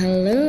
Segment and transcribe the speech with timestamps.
[0.00, 0.48] Halo,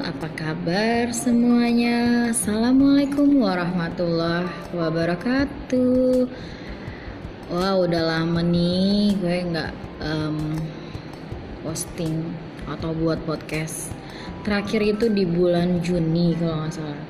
[0.00, 2.32] apa kabar semuanya?
[2.32, 6.24] Assalamualaikum warahmatullahi wabarakatuh.
[7.52, 10.56] Wah, udah lama nih gue nggak um,
[11.68, 12.32] posting
[12.64, 13.92] atau buat podcast.
[14.48, 17.02] Terakhir itu di bulan Juni kalau nggak salah.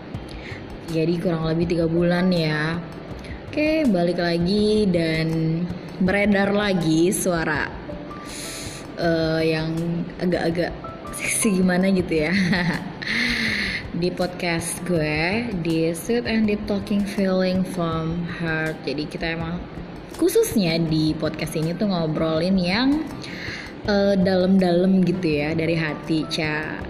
[0.90, 2.74] Jadi kurang lebih tiga bulan ya.
[3.46, 5.62] Oke, balik lagi dan
[6.02, 7.70] beredar lagi suara
[8.98, 9.70] uh, yang
[10.18, 10.89] agak-agak
[11.20, 12.32] seksi gimana gitu ya?
[14.00, 18.88] Di podcast gue di Sweet and Deep Talking Feeling from Heart.
[18.88, 19.60] Jadi kita emang
[20.16, 23.04] khususnya di podcast ini tuh ngobrolin yang
[23.84, 26.80] uh, dalam-dalam gitu ya dari hati ca.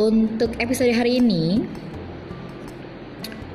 [0.00, 1.60] Untuk episode hari ini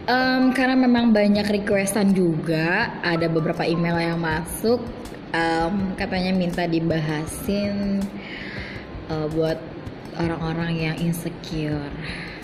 [0.06, 4.86] um, karena memang banyak requestan juga ada beberapa email yang masuk
[5.34, 8.04] um, katanya minta dibahasin
[9.10, 9.71] uh, buat
[10.22, 11.90] orang-orang yang insecure.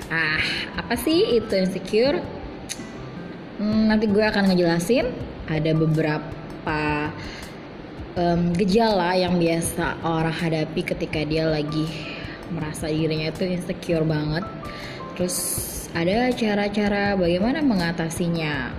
[0.10, 0.42] Ah,
[0.80, 2.24] apa sih itu insecure?
[3.62, 5.14] Hmm, nanti gue akan ngejelasin.
[5.46, 6.82] Ada beberapa
[8.18, 11.88] um, gejala yang biasa orang hadapi ketika dia lagi
[12.50, 14.44] merasa dirinya itu insecure banget.
[15.16, 15.38] Terus
[15.94, 18.74] ada cara-cara bagaimana mengatasinya.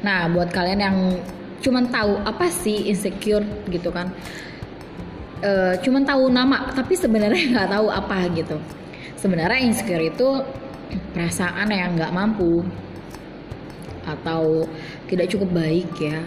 [0.00, 0.96] Nah, buat kalian yang
[1.60, 4.08] cuman tahu apa sih insecure gitu kan
[5.40, 8.56] uh, cuman tahu nama tapi sebenarnya nggak tahu apa gitu.
[9.16, 10.28] Sebenarnya insecure itu
[11.12, 12.64] perasaan yang nggak mampu
[14.08, 14.64] atau
[15.08, 16.20] tidak cukup baik ya.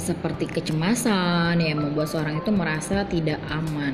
[0.00, 3.92] Seperti kecemasan yang membuat seorang itu merasa tidak aman.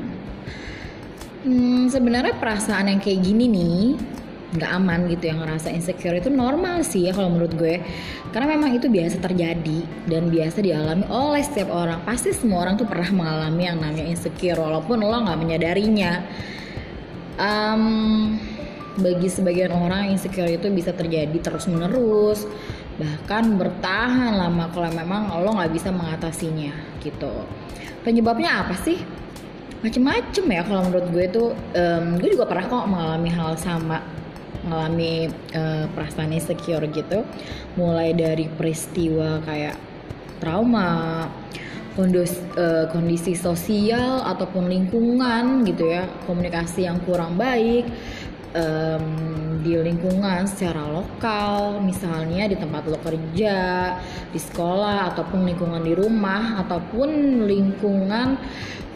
[1.43, 3.84] Hmm, sebenarnya perasaan yang kayak gini nih
[4.49, 7.85] nggak aman gitu yang ngerasa insecure itu normal sih ya kalau menurut gue.
[8.33, 12.01] Karena memang itu biasa terjadi dan biasa dialami oleh setiap orang.
[12.09, 16.13] Pasti semua orang tuh pernah mengalami yang namanya insecure walaupun lo nggak menyadarinya.
[17.39, 18.35] Um,
[18.99, 22.43] bagi sebagian orang insecure itu bisa terjadi terus menerus
[22.99, 27.31] bahkan bertahan lama kalau memang lo nggak bisa mengatasinya gitu.
[28.03, 28.99] Penyebabnya apa sih?
[29.87, 34.03] Macem-macem ya kalau menurut gue tuh um, gue juga pernah kok mengalami hal sama
[34.69, 37.25] mengalami uh, perasaan insecure gitu.
[37.81, 39.81] Mulai dari peristiwa kayak
[40.45, 41.25] trauma
[41.97, 47.89] kondisi, uh, kondisi sosial ataupun lingkungan gitu ya komunikasi yang kurang baik
[48.54, 49.04] um,
[49.60, 53.59] di lingkungan secara lokal misalnya di tempat lo kerja
[54.31, 58.38] di sekolah ataupun lingkungan di rumah ataupun lingkungan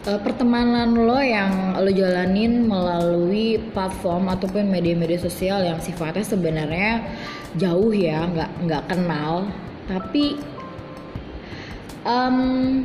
[0.07, 6.91] uh, pertemanan lo yang lo jalanin melalui platform ataupun media-media sosial yang sifatnya sebenarnya
[7.59, 9.51] jauh ya nggak nggak kenal.
[9.83, 10.39] Tapi
[12.07, 12.81] um,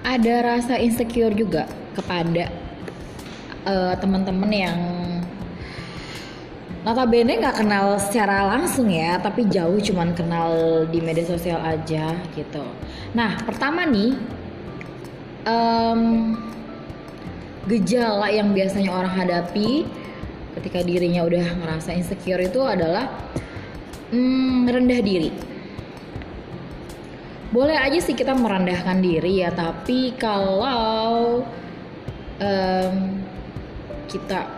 [0.00, 2.48] ada rasa insecure juga kepada
[3.64, 4.78] uh, teman-teman yang
[6.80, 12.64] notabene nggak kenal secara langsung ya tapi jauh cuman kenal di media sosial aja gitu
[13.12, 14.16] nah pertama nih
[15.44, 16.36] um,
[17.68, 19.84] gejala yang biasanya orang hadapi
[20.58, 23.06] ketika dirinya udah ngerasa insecure itu adalah
[24.10, 25.30] mm, rendah diri.
[27.50, 31.42] Boleh aja sih kita merendahkan diri ya, tapi kalau
[32.38, 32.96] um,
[34.10, 34.50] kita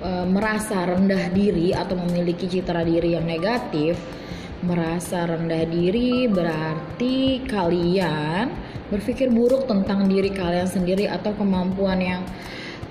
[0.00, 4.00] um, merasa rendah diri atau memiliki citra diri yang negatif,
[4.64, 8.48] merasa rendah diri berarti kalian
[8.88, 12.22] berpikir buruk tentang diri kalian sendiri atau kemampuan yang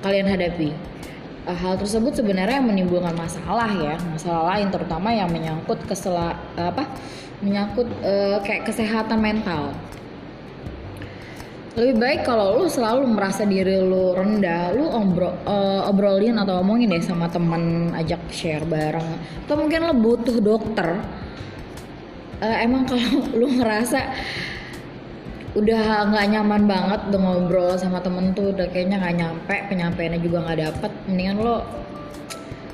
[0.05, 0.69] kalian hadapi.
[1.43, 6.85] Uh, hal tersebut sebenarnya menimbulkan masalah ya, masalah lain terutama yang menyangkut kesela apa?
[7.43, 9.75] menyangkut uh, kayak kesehatan mental.
[11.73, 16.93] Lebih baik kalau lu selalu merasa diri lu rendah, lu obrol, uh, obrolin atau omongin
[16.93, 19.17] deh sama teman, ajak share bareng.
[19.49, 21.01] Atau mungkin lu butuh dokter.
[22.37, 24.05] Uh, emang kalau lu ngerasa
[25.53, 30.37] udah nggak nyaman banget udah ngobrol sama temen tuh udah kayaknya nggak nyampe penyampaiannya juga
[30.49, 31.57] nggak dapet mendingan lo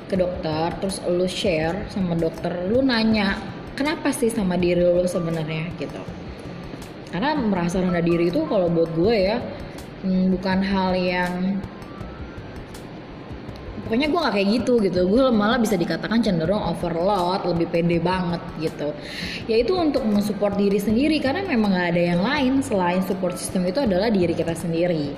[0.08, 3.36] ke dokter terus lo share sama dokter lo nanya
[3.76, 6.00] kenapa sih sama diri lo sebenarnya gitu
[7.10, 9.38] karena merasa rendah diri itu kalau buat gue ya
[10.06, 11.32] hmm, bukan hal yang
[13.90, 15.00] pokoknya gue gak kayak gitu gitu.
[15.10, 18.94] Gue malah bisa dikatakan cenderung overload lebih pede banget gitu.
[19.50, 23.82] Yaitu untuk mensupport diri sendiri karena memang gak ada yang lain selain support system itu
[23.82, 25.10] adalah diri kita sendiri.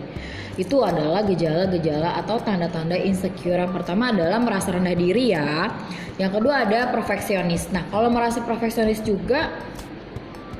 [0.56, 3.60] Itu adalah gejala-gejala atau tanda-tanda insecure.
[3.60, 5.68] Yang pertama adalah merasa rendah diri ya.
[6.16, 7.68] Yang kedua ada perfeksionis.
[7.76, 9.52] Nah kalau merasa perfeksionis juga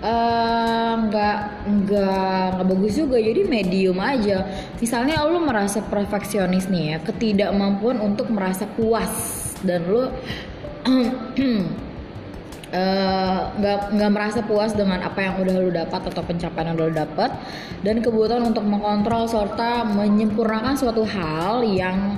[0.02, 3.22] nggak uh, nggak nggak bagus juga.
[3.22, 4.42] Jadi medium aja.
[4.82, 9.10] Misalnya lu merasa perfeksionis nih ya ketidakmampuan untuk merasa puas.
[9.62, 10.10] Dan lu
[12.72, 16.80] Eh, nggak uh, nggak merasa puas dengan apa yang udah lu dapat atau pencapaian yang
[16.80, 17.28] lu dapat.
[17.84, 22.16] Dan kebutuhan untuk mengontrol serta menyempurnakan suatu hal yang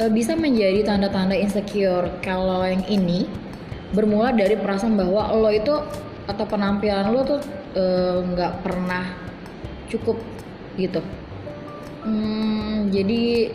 [0.00, 2.08] uh, bisa menjadi tanda-tanda insecure.
[2.24, 3.28] Kalau yang ini
[3.92, 5.76] bermula dari perasaan bahwa lo itu
[6.24, 7.40] atau penampilan lo tuh
[7.76, 9.04] eh, nggak uh, pernah
[9.92, 10.16] cukup
[10.80, 11.00] gitu.
[12.04, 13.52] Hmm, jadi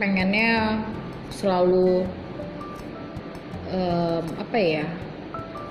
[0.00, 0.80] pengennya
[1.32, 2.04] selalu
[3.70, 4.86] um, apa ya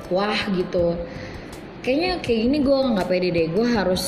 [0.09, 0.97] wah gitu.
[1.83, 4.03] Kayaknya kayak gini gue nggak pede deh gue harus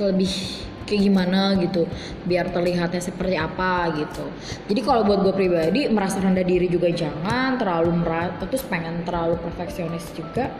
[0.00, 1.88] lebih kayak gimana gitu
[2.28, 4.24] biar terlihatnya seperti apa gitu.
[4.70, 9.40] Jadi kalau buat gue pribadi merasa rendah diri juga jangan terlalu merasa terus pengen terlalu
[9.40, 10.52] perfeksionis juga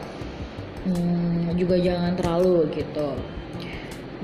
[0.89, 3.17] hmm, juga jangan terlalu gitu.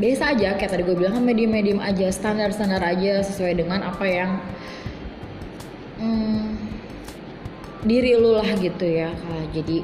[0.01, 3.85] Biasa aja kayak tadi gue bilang kan medium medium aja standar standar aja sesuai dengan
[3.85, 4.41] apa yang
[6.01, 6.71] hmm,
[7.85, 9.09] diri lu lah gitu ya
[9.57, 9.81] jadi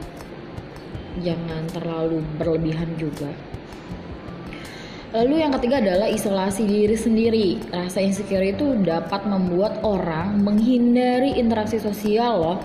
[1.25, 3.33] jangan terlalu berlebihan juga
[5.15, 7.49] Lalu yang ketiga adalah isolasi diri sendiri.
[7.71, 12.59] Rasa insecure itu dapat membuat orang menghindari interaksi sosial loh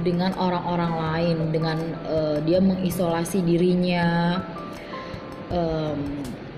[0.00, 1.78] dengan orang-orang lain dengan
[2.08, 4.40] uh, dia mengisolasi dirinya
[5.54, 6.00] um,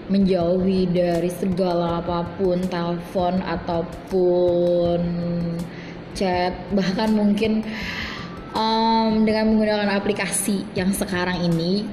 [0.07, 5.01] menjauhi dari segala apa pun telepon ataupun
[6.17, 7.67] chat bahkan mungkin
[8.57, 11.85] um, dengan menggunakan aplikasi yang sekarang ini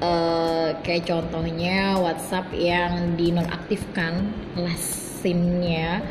[0.00, 4.32] uh, kayak contohnya WhatsApp yang dinonaktifkan
[4.74, 6.02] SIM-nya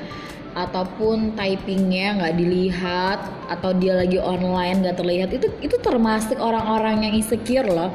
[0.53, 3.19] ataupun typingnya nggak dilihat
[3.49, 7.91] atau dia lagi online nggak terlihat itu itu termasuk orang-orang yang insecure loh.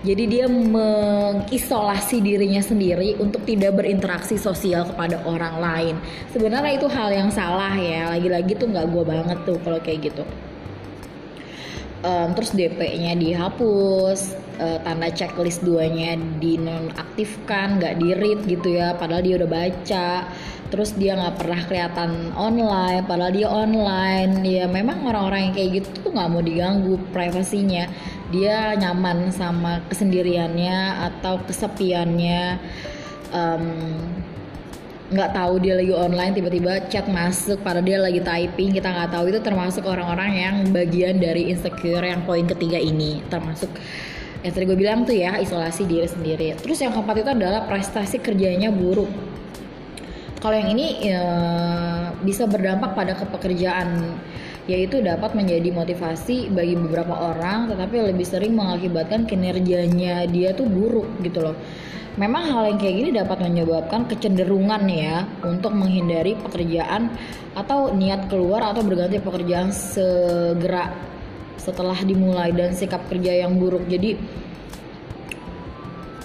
[0.00, 5.94] Jadi dia mengisolasi dirinya sendiri untuk tidak berinteraksi sosial kepada orang lain.
[6.32, 10.24] Sebenarnya itu hal yang salah ya lagi-lagi tuh nggak gue banget tuh kalau kayak gitu
[12.04, 19.24] um, terus DP-nya dihapus, uh, tanda checklist duanya dinonaktifkan, nggak di read gitu ya, padahal
[19.24, 20.08] dia udah baca.
[20.70, 24.46] Terus dia nggak pernah kelihatan online, padahal dia online.
[24.46, 27.90] Ya memang orang-orang yang kayak gitu tuh nggak mau diganggu privasinya.
[28.30, 32.62] Dia nyaman sama kesendiriannya atau kesepiannya.
[33.34, 33.66] Um,
[35.10, 39.24] nggak tahu dia lagi online tiba-tiba chat masuk pada dia lagi typing kita nggak tahu.
[39.34, 43.18] Itu termasuk orang-orang yang bagian dari insecure yang poin ketiga ini.
[43.26, 43.70] Termasuk
[44.40, 46.54] yang tadi gue bilang tuh ya isolasi diri sendiri.
[46.56, 49.10] Terus yang keempat itu adalah prestasi kerjanya buruk.
[50.40, 51.24] Kalau yang ini ya,
[52.24, 54.16] bisa berdampak pada kepekerjaan
[54.70, 61.10] yaitu dapat menjadi motivasi bagi beberapa orang tetapi lebih sering mengakibatkan kinerjanya dia tuh buruk
[61.26, 61.58] gitu loh
[62.18, 67.06] Memang hal yang kayak gini dapat menyebabkan kecenderungan ya untuk menghindari pekerjaan
[67.54, 70.90] atau niat keluar atau berganti pekerjaan segera
[71.54, 73.86] setelah dimulai dan sikap kerja yang buruk.
[73.86, 74.18] Jadi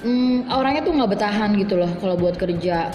[0.04, 2.90] hmm, orangnya tuh nggak bertahan gitu loh kalau buat kerja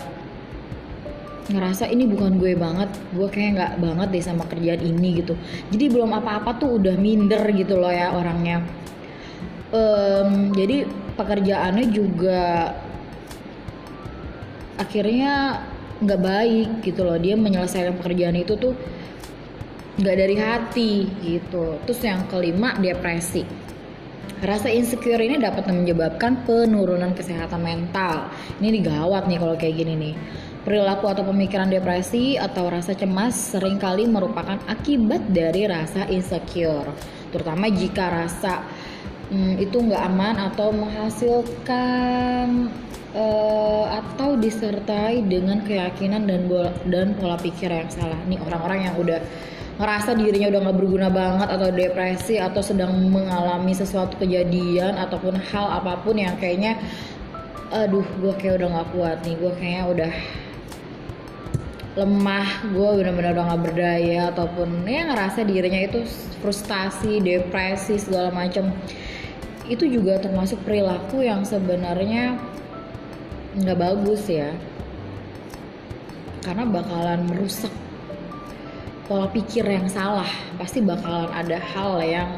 [1.50, 5.34] ngerasa ini bukan gue banget gue kayak nggak banget deh sama kerjaan ini gitu.
[5.74, 8.62] Jadi belum apa-apa tuh udah minder gitu loh ya orangnya.
[9.70, 12.74] Um, jadi pekerjaannya juga
[14.78, 15.62] akhirnya
[16.00, 17.18] nggak baik gitu loh.
[17.18, 18.74] Dia menyelesaikan pekerjaan itu tuh
[20.00, 21.76] nggak dari hati gitu.
[21.84, 23.42] Terus yang kelima depresi.
[24.40, 28.32] Rasa insecure ini dapat menyebabkan penurunan kesehatan mental.
[28.56, 30.14] Ini digawat nih kalau kayak gini nih
[30.62, 36.92] perilaku atau pemikiran depresi atau rasa cemas sering kali merupakan akibat dari rasa insecure
[37.30, 38.66] terutama jika rasa
[39.30, 42.68] hmm, itu nggak aman atau menghasilkan
[43.14, 46.50] uh, atau disertai dengan keyakinan dan
[46.90, 48.18] dan pola pikir yang salah.
[48.26, 49.20] Nih orang-orang yang udah
[49.80, 55.80] ngerasa dirinya udah nggak berguna banget atau depresi atau sedang mengalami sesuatu kejadian ataupun hal
[55.80, 56.76] apa pun yang kayaknya
[57.70, 60.12] aduh gue kayak udah nggak kuat nih gue kayaknya udah
[61.98, 66.06] lemah gue benar-benar udah nggak berdaya ataupun ya ngerasa dirinya itu
[66.38, 68.70] frustasi depresi segala macam
[69.66, 72.38] itu juga termasuk perilaku yang sebenarnya
[73.54, 74.50] nggak bagus ya.
[76.42, 77.70] Karena bakalan merusak
[79.06, 80.26] pola pikir yang salah.
[80.58, 82.30] Pasti bakalan ada hal yang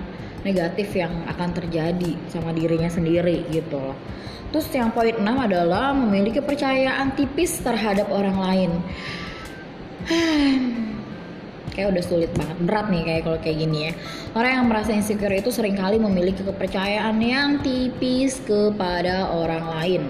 [0.45, 3.97] negatif yang akan terjadi sama dirinya sendiri gitu loh.
[4.53, 8.71] Terus yang poin 6 adalah memiliki kepercayaan tipis terhadap orang lain
[11.73, 13.93] kayak udah sulit banget berat nih kayak kalau kayak gini ya
[14.37, 20.03] orang yang merasa insecure itu sering kali memiliki kepercayaan yang tipis kepada orang lain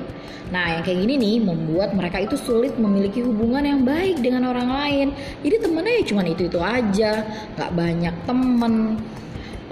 [0.52, 4.68] Nah, yang kayak gini nih membuat mereka itu sulit memiliki hubungan yang baik dengan orang
[4.68, 5.08] lain.
[5.40, 7.24] Jadi temennya ya cuma itu-itu aja,
[7.56, 9.00] nggak banyak temen.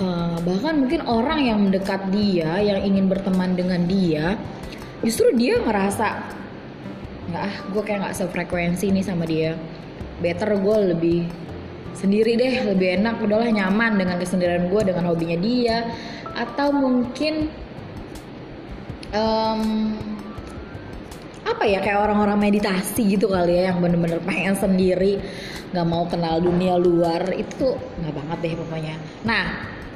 [0.00, 4.40] Uh, bahkan mungkin orang yang mendekat dia, yang ingin berteman dengan dia,
[5.04, 6.24] justru dia ngerasa
[7.28, 9.60] nggak ah, gue kayak nggak sefrekuensi nih sama dia.
[10.20, 11.20] Better gue lebih
[11.96, 15.90] sendiri deh, lebih enak, udahlah nyaman dengan kesendirian gue, dengan hobinya dia,
[16.32, 17.50] atau mungkin
[19.12, 19.62] um,
[21.44, 25.20] apa ya kayak orang-orang meditasi gitu kali ya yang bener-bener pengen sendiri
[25.70, 28.94] nggak mau kenal dunia luar itu nggak banget deh pokoknya.
[29.26, 29.44] Nah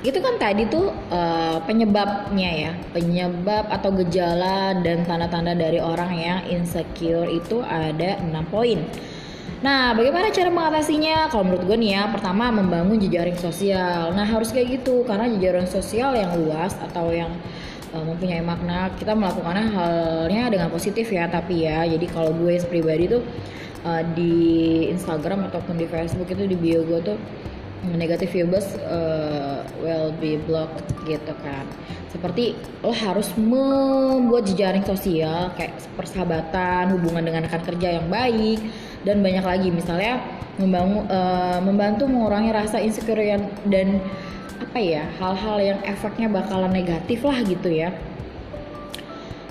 [0.04, 6.40] itu kan tadi tuh uh, penyebabnya ya penyebab atau gejala dan tanda-tanda dari orang yang
[6.52, 8.85] insecure itu ada enam poin
[9.65, 11.33] Nah, bagaimana cara mengatasinya?
[11.33, 14.13] Kalau menurut gue nih ya, pertama membangun jejaring sosial.
[14.13, 17.33] Nah, harus kayak gitu karena jejaring sosial yang luas atau yang
[17.95, 23.07] uh, mempunyai makna kita melakukannya halnya dengan positif ya tapi ya jadi kalau gue pribadi
[23.07, 23.23] tuh
[23.87, 24.35] uh, di
[24.91, 27.19] Instagram ataupun di Facebook itu di bio gue tuh
[27.95, 31.69] negatif vibes uh, will be blocked gitu kan
[32.09, 38.59] seperti lo harus membuat jejaring sosial kayak persahabatan hubungan dengan rekan kerja yang baik
[39.04, 40.20] dan banyak lagi misalnya
[40.56, 43.20] membangun uh, membantu mengurangi rasa insecure
[43.68, 44.00] dan
[44.61, 47.92] apa ya hal-hal yang efeknya bakalan negatif lah gitu ya.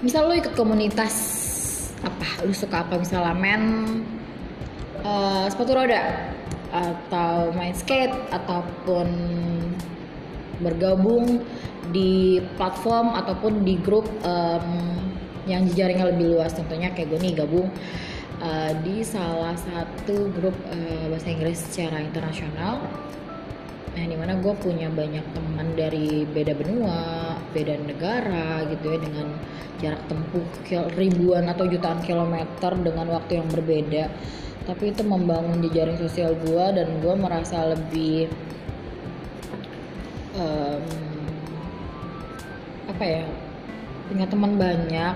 [0.03, 1.15] Misal lo ikut komunitas
[2.03, 3.00] apa lu suka apa?
[3.00, 3.63] Misalnya main
[5.05, 6.33] uh, sepatu roda
[6.74, 9.07] atau main skate ataupun
[10.60, 11.43] bergabung
[11.91, 14.98] di platform ataupun di grup um,
[15.45, 16.55] yang jaringnya lebih luas.
[16.55, 17.67] Contohnya kayak gue nih gabung
[18.44, 22.84] uh, di salah satu grup uh, bahasa Inggris secara internasional
[23.94, 29.28] nah di mana gue punya banyak teman dari beda benua beda negara gitu ya dengan
[29.84, 30.46] jarak tempuh
[30.96, 34.08] ribuan atau jutaan kilometer dengan waktu yang berbeda.
[34.64, 38.32] Tapi itu membangun di jaring sosial gue dan gue merasa lebih
[40.40, 40.84] um,
[42.88, 43.24] apa ya
[44.08, 45.16] punya teman banyak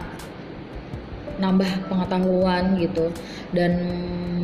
[1.38, 3.14] nambah pengetahuan gitu
[3.54, 3.78] dan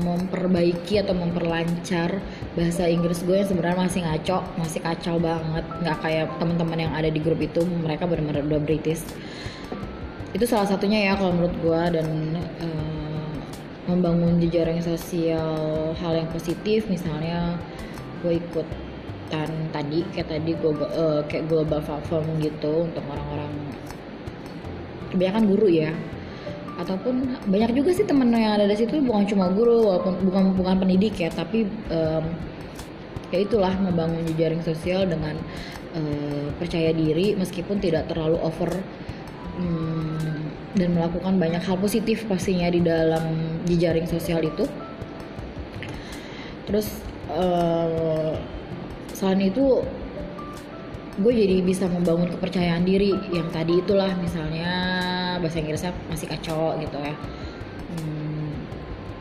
[0.03, 2.21] memperbaiki atau memperlancar
[2.53, 5.65] bahasa Inggris gue yang sebenarnya masih ngaco masih kacau banget.
[5.81, 9.01] Nggak kayak teman-teman yang ada di grup itu mereka benar-benar udah British.
[10.33, 12.07] Itu salah satunya ya kalau menurut gue dan
[12.61, 13.33] uh,
[13.89, 17.59] membangun jejaring sosial hal yang positif misalnya
[18.23, 18.67] gue ikut
[19.73, 23.49] tadi kayak tadi gue uh, kayak global platform gitu untuk orang-orang
[25.09, 25.91] kebanyakan guru ya
[26.83, 30.75] ataupun banyak juga sih temen yang ada di situ bukan cuma guru walaupun bukan bukan
[30.83, 32.25] pendidik ya tapi um,
[33.33, 35.39] ya itulah membangun jejaring sosial dengan
[35.97, 38.69] uh, percaya diri meskipun tidak terlalu over
[39.57, 44.65] um, dan melakukan banyak hal positif pastinya di dalam jejaring sosial itu.
[46.65, 48.33] Terus uh,
[49.13, 49.85] selain itu
[51.13, 54.71] gue jadi bisa membangun kepercayaan diri yang tadi itulah misalnya
[55.37, 57.13] bahasa Inggrisnya masih kacau gitu ya.
[57.93, 58.49] Hmm,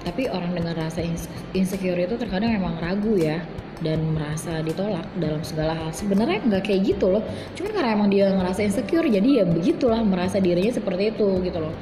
[0.00, 1.04] tapi orang dengan rasa
[1.52, 3.44] insecure itu terkadang memang ragu ya
[3.84, 5.92] dan merasa ditolak dalam segala hal.
[5.92, 7.22] Sebenarnya nggak kayak gitu loh
[7.60, 11.74] cuman karena emang dia ngerasa insecure jadi ya begitulah merasa dirinya seperti itu gitu loh.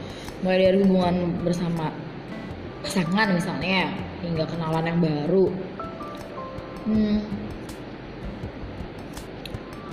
[0.42, 1.94] Mulai dari hubungan bersama
[2.82, 3.94] pasangan misalnya
[4.26, 5.46] hingga kenalan yang baru.
[6.88, 7.20] Hmm,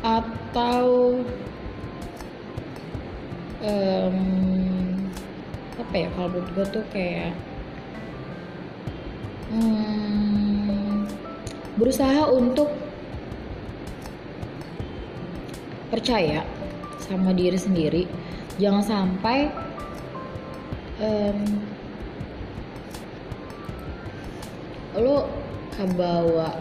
[0.08, 1.20] atau
[3.60, 4.20] um,
[5.76, 7.36] apa ya kalau menurut gue tuh kayak
[9.52, 11.04] um,
[11.76, 12.72] berusaha untuk
[15.92, 16.48] percaya
[17.04, 18.04] sama diri sendiri.
[18.58, 19.52] Jangan sampai
[21.04, 21.40] um,
[24.98, 25.30] lo
[25.78, 26.58] kebawa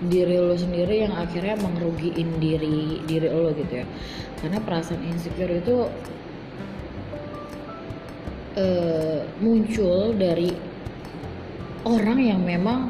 [0.00, 3.86] diri lo sendiri yang akhirnya mengerugiin diri diri lo gitu ya.
[4.40, 5.76] Karena perasaan insecure itu
[8.56, 10.52] uh, muncul dari
[11.84, 12.88] orang yang memang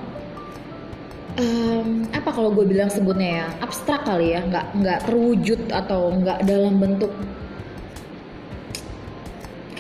[1.39, 6.47] um, apa kalau gue bilang sebutnya ya abstrak kali ya nggak nggak terwujud atau nggak
[6.47, 7.13] dalam bentuk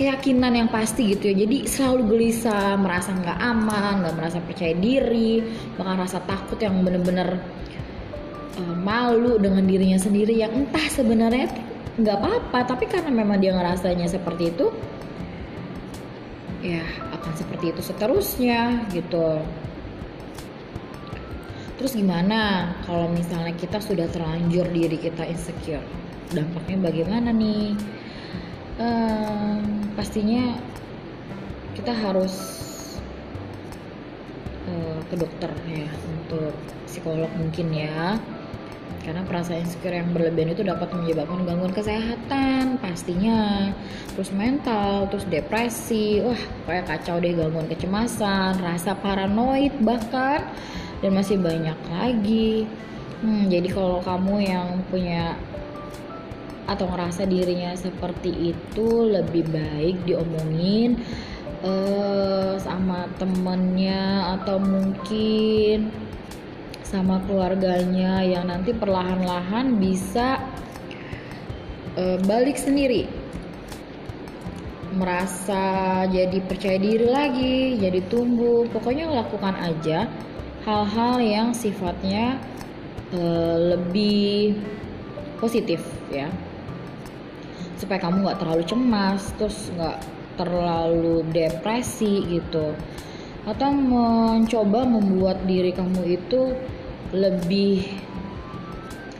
[0.00, 1.44] keyakinan yang pasti gitu ya.
[1.44, 5.44] Jadi selalu gelisah merasa nggak aman nggak merasa percaya diri
[5.76, 7.36] bahkan rasa takut yang bener-bener
[8.56, 11.52] uh, malu dengan dirinya sendiri yang entah sebenarnya
[12.00, 14.72] nggak apa-apa tapi karena memang dia ngerasanya seperti itu
[16.64, 16.80] ya
[17.12, 19.44] akan seperti itu seterusnya gitu.
[21.76, 25.84] Terus gimana kalau misalnya kita sudah terlanjur diri kita insecure?
[26.32, 27.72] Dampaknya bagaimana nih
[28.80, 29.60] um,
[29.94, 30.56] pastinya
[31.76, 32.34] kita harus
[34.66, 36.56] uh, ke dokter ya untuk
[36.88, 38.18] psikolog mungkin ya.
[39.00, 43.72] Karena perasaan insecure yang berlebihan itu dapat menyebabkan gangguan kesehatan pastinya.
[44.12, 46.36] Terus mental terus depresi wah
[46.68, 50.44] kayak kacau deh gangguan kecemasan rasa paranoid bahkan
[51.00, 52.68] dan masih banyak lagi.
[53.24, 55.36] Hmm, jadi kalau kamu yang punya
[56.70, 61.02] atau ngerasa dirinya seperti itu lebih baik diomongin
[61.66, 65.90] uh, sama temennya atau mungkin
[66.86, 70.38] sama keluarganya yang nanti perlahan-lahan bisa
[71.98, 73.06] uh, balik sendiri.
[74.90, 78.66] Merasa jadi percaya diri lagi jadi tumbuh.
[78.74, 80.10] Pokoknya lakukan aja
[80.66, 82.42] hal-hal yang sifatnya
[83.14, 84.58] uh, lebih
[85.38, 86.28] positif ya
[87.80, 89.96] supaya kamu nggak terlalu cemas terus nggak
[90.36, 92.76] terlalu depresi gitu.
[93.48, 96.52] Atau mencoba membuat diri kamu itu
[97.16, 97.88] lebih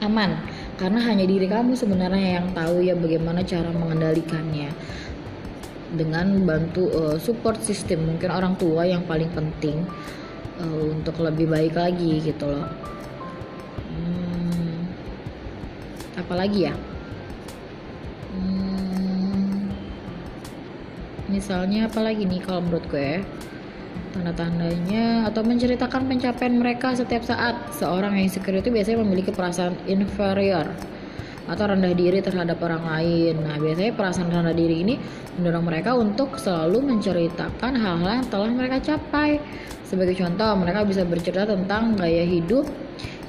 [0.05, 0.37] aman.
[0.76, 4.69] Karena hanya diri kamu sebenarnya yang tahu ya bagaimana cara mengendalikannya.
[5.90, 9.83] Dengan bantu uh, support system mungkin orang tua yang paling penting
[10.61, 12.69] uh, untuk lebih baik lagi gitu loh.
[13.90, 14.87] Hmm,
[16.14, 16.75] apalagi ya
[21.40, 23.25] misalnya apalagi nih kalau menurut gue
[24.12, 30.68] tanda-tandanya atau menceritakan pencapaian mereka setiap saat seorang yang insecure itu biasanya memiliki perasaan inferior
[31.49, 33.40] atau rendah diri terhadap orang lain.
[33.40, 34.94] Nah, biasanya perasaan rendah diri ini
[35.40, 39.40] mendorong mereka untuk selalu menceritakan hal-hal yang telah mereka capai.
[39.88, 42.68] Sebagai contoh, mereka bisa bercerita tentang gaya hidup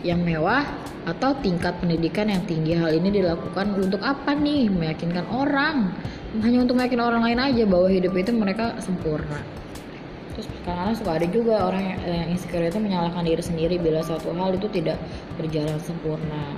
[0.03, 0.67] yang mewah
[1.07, 2.77] atau tingkat pendidikan yang tinggi.
[2.77, 4.69] Hal ini dilakukan untuk apa nih?
[4.69, 5.95] Meyakinkan orang.
[6.39, 9.43] Hanya untuk meyakinkan orang lain aja bahwa hidup itu mereka sempurna.
[10.31, 14.31] Terus kadang-kadang suka ada juga orang yang, yang insecure itu menyalahkan diri sendiri bila suatu
[14.31, 14.95] hal itu tidak
[15.35, 16.55] berjalan sempurna.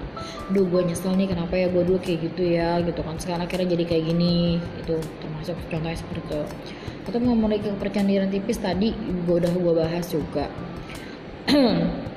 [0.54, 1.74] Duh gue nyesel nih kenapa ya?
[1.74, 3.18] Gue dulu kayak gitu ya gitu kan.
[3.18, 6.42] Sekarang akhirnya jadi kayak gini itu termasuk contohnya seperti itu.
[7.10, 10.46] Atau memiliki kepercayaan diri tipis tadi gue udah gue bahas juga.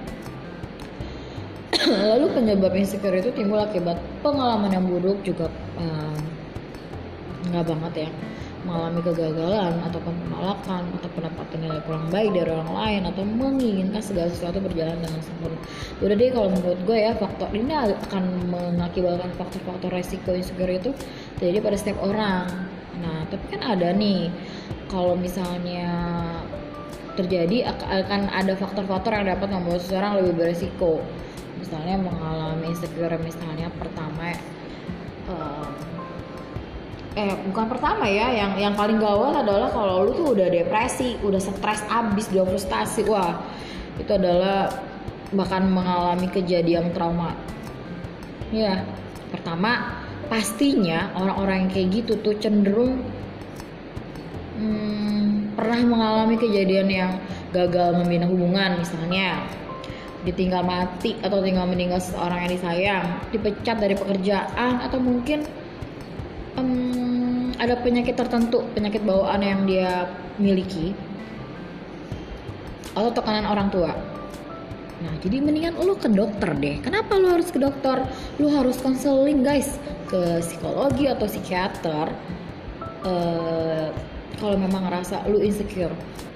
[1.87, 5.48] Lalu penyebab insecure itu timbul akibat pengalaman yang buruk juga
[7.50, 8.11] nggak banget ya
[8.66, 14.28] mengalami kegagalan ataupun penolakan atau pendapatan nilai kurang baik dari orang lain atau menginginkan segala
[14.35, 15.59] sesuatu berjalan dengan sempurna.
[16.02, 20.90] Udah deh kalau menurut gue ya faktor ini akan mengakibatkan faktor-faktor resiko insecure itu
[21.38, 22.50] terjadi pada setiap orang.
[22.98, 24.35] Nah tapi kan ada nih
[24.90, 25.87] kalau misalnya
[27.14, 31.00] terjadi akan ada faktor-faktor yang dapat membuat seseorang lebih beresiko.
[31.56, 34.37] Misalnya mengalami insecure misalnya pertama
[35.30, 35.70] uh,
[37.16, 41.40] eh bukan pertama ya yang yang paling gawat adalah kalau lu tuh udah depresi udah
[41.40, 43.40] stres abis udah frustasi wah
[43.96, 44.68] itu adalah
[45.33, 47.35] bahkan mengalami kejadian trauma.
[48.52, 48.85] Ya
[49.33, 53.02] pertama pastinya orang-orang yang kayak gitu tuh cenderung
[54.61, 57.11] hmm, pernah mengalami kejadian yang
[57.50, 58.79] gagal membina hubungan.
[58.79, 59.40] Misalnya
[60.29, 65.46] ditinggal mati atau tinggal meninggal seorang yang disayang dipecat dari pekerjaan atau mungkin
[66.59, 67.05] um,
[67.56, 70.92] ada penyakit tertentu penyakit bawaan yang dia miliki.
[72.96, 73.92] Atau tekanan orang tua.
[74.96, 76.80] Nah jadi mendingan lu ke dokter deh.
[76.80, 78.08] Kenapa lu harus ke dokter?
[78.40, 79.76] Lu harus konseling guys
[80.08, 82.08] ke psikologi atau psikiater.
[83.04, 83.92] Uh,
[84.40, 85.92] kalau memang ngerasa lu insecure.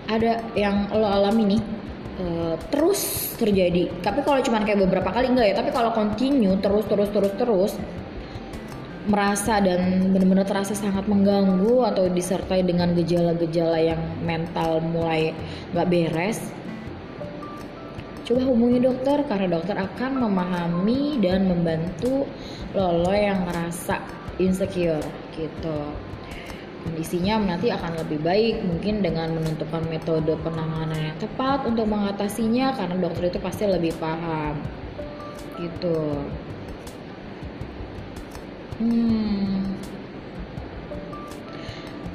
[0.09, 1.63] Ada yang lo alami nih
[2.21, 3.89] uh, terus terjadi.
[4.05, 5.55] Tapi kalau cuma kayak beberapa kali enggak ya.
[5.57, 7.73] Tapi kalau continue terus terus terus terus
[9.09, 15.33] merasa dan benar-benar terasa sangat mengganggu atau disertai dengan gejala-gejala yang mental mulai
[15.73, 16.53] nggak beres
[18.31, 22.31] coba hubungi dokter karena dokter akan memahami dan membantu
[22.79, 23.99] lolo yang ngerasa
[24.39, 25.03] insecure
[25.35, 25.79] gitu.
[26.81, 32.97] Kondisinya nanti akan lebih baik mungkin dengan menentukan metode penanganan yang tepat untuk mengatasinya karena
[33.03, 34.57] dokter itu pasti lebih paham
[35.59, 36.25] gitu
[38.81, 39.77] Hmm.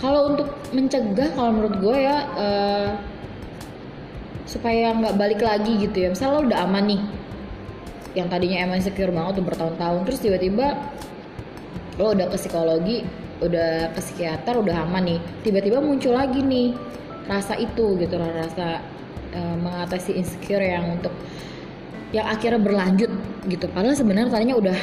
[0.01, 2.89] Kalau untuk mencegah, kalau menurut gue ya uh,
[4.49, 6.07] supaya nggak balik lagi gitu ya.
[6.09, 7.01] Misalnya lo udah aman nih,
[8.17, 10.77] yang tadinya emang secure banget udah bertahun-tahun, terus tiba-tiba
[12.01, 12.97] lo udah ke psikologi,
[13.45, 16.73] udah ke psikiater, udah aman nih, tiba-tiba muncul lagi nih
[17.29, 18.81] rasa itu gitu, rasa
[19.37, 21.13] uh, mengatasi insecure yang untuk
[22.13, 23.09] yang akhirnya berlanjut
[23.47, 23.65] gitu.
[23.69, 24.77] Padahal sebenarnya tadinya udah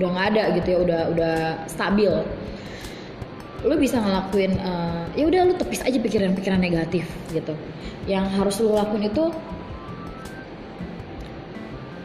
[0.00, 1.36] udah nggak ada gitu ya udah udah
[1.68, 2.12] stabil.
[3.60, 7.52] Lu bisa ngelakuin uh, ya udah lu tepis aja pikiran-pikiran negatif gitu.
[8.08, 9.28] Yang harus lu lakuin itu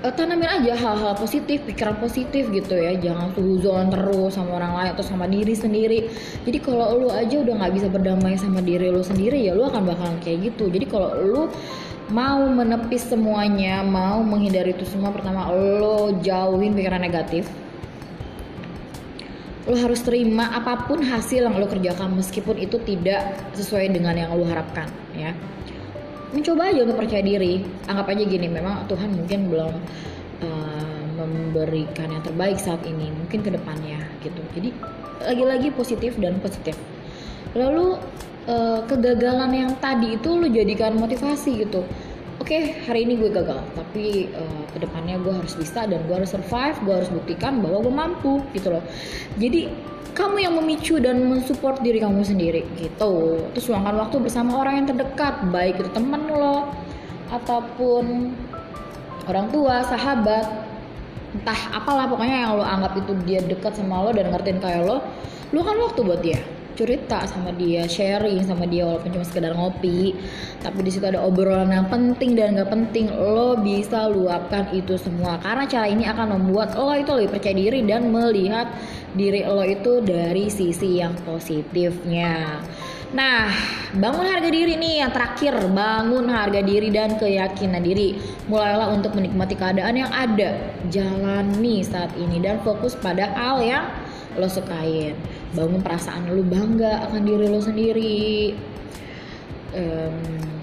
[0.03, 2.99] uh, tanamin aja hal-hal positif pikiran positif gitu ya.
[2.99, 6.11] Jangan suzon terus sama orang lain atau sama diri sendiri.
[6.43, 9.87] Jadi kalau lu aja udah nggak bisa berdamai sama diri lu sendiri ya lu akan
[9.87, 10.67] bakalan kayak gitu.
[10.67, 11.43] Jadi kalau lu
[12.11, 17.49] mau menepis semuanya mau menghindari itu semua pertama lo jauhin pikiran negatif
[19.65, 24.29] lo harus terima apa pun hasil yang lo kerjakan meskipun itu tidak sesuai dengan yang
[24.37, 24.85] lo harapkan
[25.17, 25.33] ya.
[26.29, 27.65] Mencoba aja untuk percaya diri.
[27.89, 29.73] Anggap aja gini memang Tuhan mungkin belum
[30.45, 34.41] uh, memberikan yang terbaik saat ini mungkin ke depannya gitu.
[34.53, 34.69] Jadi
[35.25, 36.77] lagi-lagi positif dan positif.
[37.57, 37.97] Lalu
[38.45, 41.81] uh, kegagalan yang tadi itu lo jadikan motivasi gitu
[42.45, 43.57] oke okay, hari ini gue gagal.
[43.73, 47.81] Tapi uh, ke depannya gue harus bisa dan gue harus survive gue harus buktikan bahwa
[47.81, 48.85] gue mampu gitu loh.
[49.41, 49.65] Jadi
[50.13, 53.41] kamu yang memicu dan mensupport diri kamu sendiri gitu.
[53.49, 56.69] Terus luangkan waktu bersama orang yang terdekat baik itu temen lo
[57.33, 58.29] ataupun
[59.25, 60.45] orang tua sahabat.
[61.33, 65.01] Entah apalah pokoknya yang lo anggap itu dia dekat sama lo dan ngertiin kayak lo
[65.49, 66.37] lo kan waktu buat dia
[66.75, 70.13] cerita sama dia sharing sama dia walaupun cuma sekedar ngopi.
[70.59, 75.39] Tapi di situ ada obrolan yang penting dan nggak penting lo bisa luapkan itu semua.
[75.39, 78.69] Karena cara ini akan membuat lo itu lebih percaya diri dan melihat
[79.15, 82.61] diri lo itu dari sisi yang positifnya.
[83.15, 83.47] Nah,
[83.95, 88.19] bangun harga diri nih yang terakhir, bangun harga diri dan keyakinan diri.
[88.51, 93.87] Mulailah untuk menikmati keadaan yang ada, jalani saat ini dan fokus pada hal yang
[94.35, 95.15] lo sukain
[95.55, 98.51] bangun perasaan lo bangga akan diri lo sendiri.
[99.75, 100.55] Um,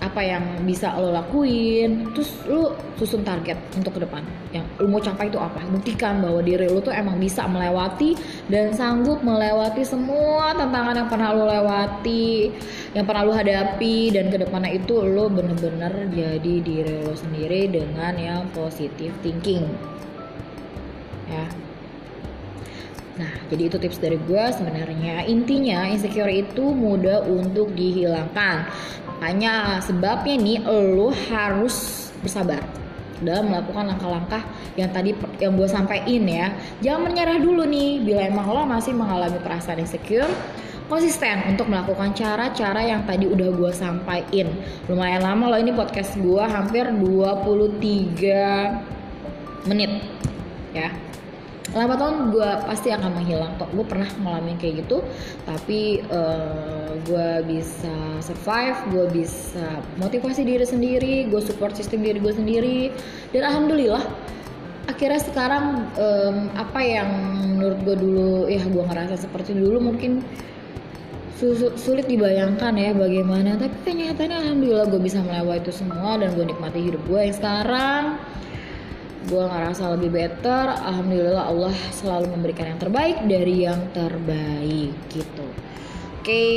[0.00, 2.08] apa yang bisa lo lakuin.
[2.16, 4.24] Terus lo susun target untuk ke depan.
[4.50, 5.60] Yang lo mau capai itu apa?
[5.68, 8.16] Buktikan bahwa diri lo tuh emang bisa melewati
[8.48, 12.48] dan sanggup melewati semua tantangan yang pernah lo lewati
[12.96, 18.16] yang pernah lo hadapi dan ke depannya itu lo bener-bener jadi diri lo sendiri dengan
[18.16, 19.68] yang positive thinking.
[21.28, 21.46] Ya
[23.20, 25.28] Nah, jadi itu tips dari gue sebenarnya.
[25.28, 28.64] Intinya insecure itu mudah untuk dihilangkan.
[29.20, 32.64] Makanya sebabnya nih lo harus bersabar
[33.20, 34.40] dalam melakukan langkah-langkah
[34.80, 36.56] yang tadi yang gue sampaikan ya.
[36.80, 40.32] Jangan menyerah dulu nih bila emang lo masih mengalami perasaan insecure
[40.88, 44.48] konsisten untuk melakukan cara-cara yang tadi udah gue sampaikan.
[44.88, 50.00] Lumayan lama loh ini podcast gue hampir 23 menit
[50.72, 51.09] ya
[51.70, 55.06] lama tahun gue pasti akan menghilang kok gue pernah ngalamin kayak gitu
[55.46, 62.18] tapi uh, eh, gue bisa survive gue bisa motivasi diri sendiri gue support sistem diri
[62.18, 62.80] gue sendiri.
[63.30, 64.04] Dan alhamdulillah
[64.90, 67.08] akhirnya sekarang um, apa yang
[67.56, 70.24] menurut gue dulu ya gue ngerasa seperti dulu mungkin
[71.80, 73.56] sulit dibayangkan ya bagaimana.
[73.56, 78.04] Tapi kenyataannya alhamdulillah gue bisa melewati itu semua dan gue nikmati hidup gue yang sekarang
[79.28, 80.64] gue ngerasa lebih better.
[80.80, 85.46] Alhamdulillah Allah selalu memberikan yang terbaik dari yang terbaik gitu.
[86.20, 86.56] Oke okay,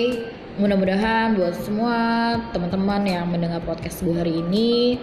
[0.55, 1.97] mudah-mudahan buat semua
[2.55, 4.95] teman-teman yang mendengar podcast gue hari ini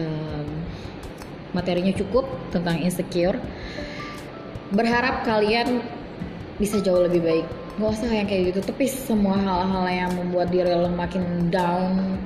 [0.00, 0.48] um,
[1.52, 3.36] materinya cukup tentang insecure.
[4.72, 5.84] Berharap kalian
[6.56, 7.46] bisa jauh lebih baik.
[7.76, 12.20] Gak usah yang kayak gitu tepis semua hal-hal yang membuat diri lo makin down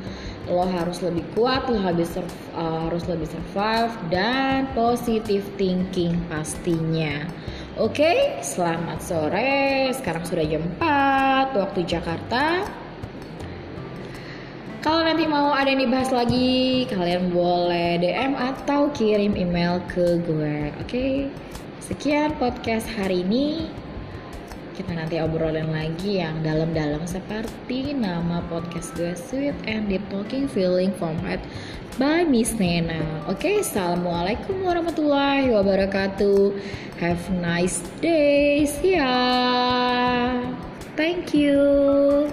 [0.47, 2.15] lo harus lebih kuat, lo harus,
[2.55, 7.27] uh, harus lebih survive dan positive thinking pastinya.
[7.77, 9.93] Oke, okay, selamat sore.
[9.93, 12.65] Sekarang sudah jam 4 waktu Jakarta.
[14.81, 20.71] Kalau nanti mau ada yang dibahas lagi, kalian boleh DM atau kirim email ke gue.
[20.79, 21.13] Oke, okay?
[21.83, 23.67] sekian podcast hari ini
[24.77, 30.93] kita nanti obrolin lagi yang dalam-dalam seperti nama podcast gue Sweet and Deep Talking Feeling
[31.01, 31.41] Format
[31.97, 33.25] by Miss Nena.
[33.25, 36.53] Oke, okay, assalamualaikum warahmatullahi wabarakatuh.
[37.01, 38.69] Have a nice day.
[38.69, 39.17] See ya.
[40.93, 42.29] Thank you.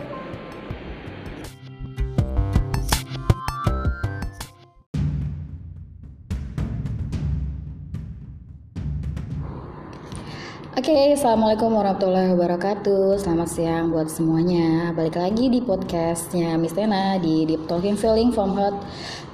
[10.74, 13.22] Oke, okay, assalamualaikum warahmatullahi wabarakatuh.
[13.22, 14.90] Selamat siang buat semuanya.
[14.98, 18.82] Balik lagi di podcastnya Miss Tena di Deep Talking Feeling from Heart.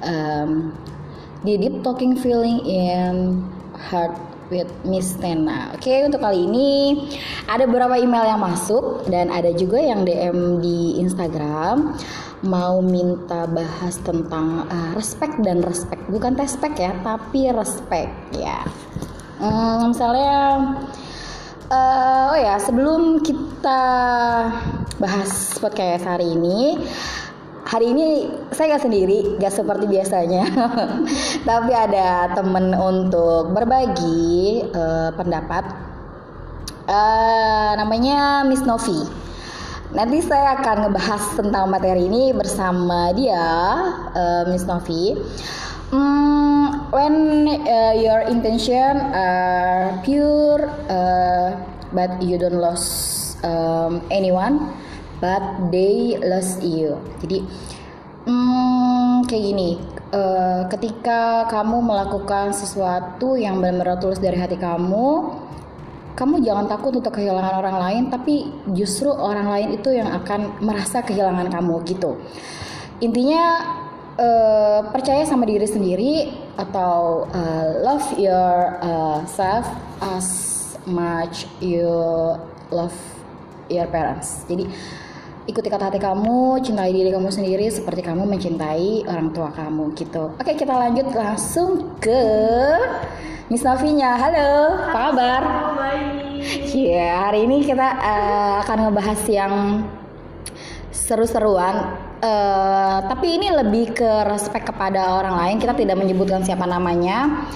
[0.04, 0.76] Um,
[1.48, 3.40] di Deep Talking Feeling in
[3.72, 4.20] Heart
[4.52, 5.72] with Miss Tena.
[5.72, 7.08] Oke, okay, untuk kali ini
[7.48, 11.96] ada beberapa email yang masuk dan ada juga yang DM di Instagram
[12.44, 18.60] mau minta bahas tentang uh, respect dan respect bukan respect ya, tapi respect ya.
[19.40, 20.36] Hmm, misalnya
[21.70, 23.82] Uh, oh ya, sebelum kita
[24.98, 26.82] bahas podcast hari ini,
[27.62, 30.50] hari ini saya nggak sendiri, nggak seperti biasanya,
[31.50, 35.62] tapi ada temen untuk berbagi uh, pendapat.
[36.90, 39.06] Uh, namanya Miss Novi.
[39.94, 43.46] Nanti saya akan ngebahas tentang materi ini bersama dia,
[44.10, 45.14] uh, Miss Novi.
[45.94, 46.59] Um,
[46.90, 51.54] when uh, your intention are pure, uh,
[51.94, 54.74] but you don't lose um, anyone,
[55.22, 56.98] but they lost you.
[57.22, 57.46] Jadi,
[58.26, 59.72] um, kayak gini.
[60.10, 65.38] Uh, ketika kamu melakukan sesuatu yang benar-benar tulus dari hati kamu,
[66.18, 71.06] kamu jangan takut untuk kehilangan orang lain, tapi justru orang lain itu yang akan merasa
[71.06, 72.18] kehilangan kamu gitu.
[73.06, 73.44] Intinya
[74.18, 76.14] uh, percaya sama diri sendiri
[76.60, 79.64] atau uh, love your uh, self
[80.04, 80.28] as
[80.84, 81.88] much you
[82.68, 82.96] love
[83.72, 84.44] your parents.
[84.44, 84.68] Jadi
[85.48, 90.36] ikuti kata hati kamu, cintai diri kamu sendiri seperti kamu mencintai orang tua kamu gitu.
[90.36, 92.22] Oke, kita lanjut langsung ke
[93.48, 94.20] Miss Novinya.
[94.20, 95.44] Halo, apa kabar?
[95.80, 96.76] baik.
[96.76, 99.54] Ya, hari ini kita uh, akan ngebahas yang
[100.94, 105.56] seru-seruan Uh, tapi ini lebih ke respect kepada orang lain.
[105.64, 107.48] Kita tidak menyebutkan siapa namanya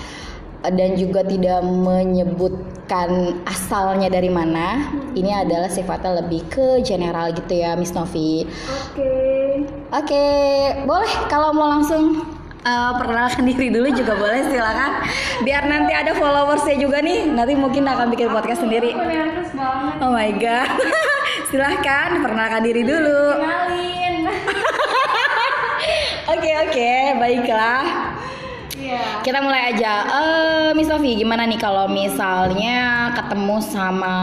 [0.64, 4.88] dan juga tidak menyebutkan asalnya dari mana.
[5.12, 8.48] Ini adalah sifatnya lebih ke general gitu ya, Miss Novi.
[8.48, 8.96] Oke.
[8.96, 9.48] Okay.
[9.94, 10.88] Oke, okay.
[10.88, 12.24] boleh kalau mau langsung
[12.64, 14.92] uh, perkenalkan diri dulu juga boleh silakan.
[15.44, 17.28] Biar nanti ada followersnya juga nih.
[17.28, 18.96] Nanti mungkin akan bikin podcast sendiri.
[20.00, 20.72] Oh my god.
[21.52, 23.38] silahkan perkenalkan diri dulu.
[23.38, 24.03] Kenalin.
[26.24, 27.84] Oke oke, baiklah.
[28.80, 29.20] Iya.
[29.28, 29.94] Kita mulai aja.
[30.08, 34.16] Uh, Miss Sofi, gimana nih kalau misalnya ketemu sama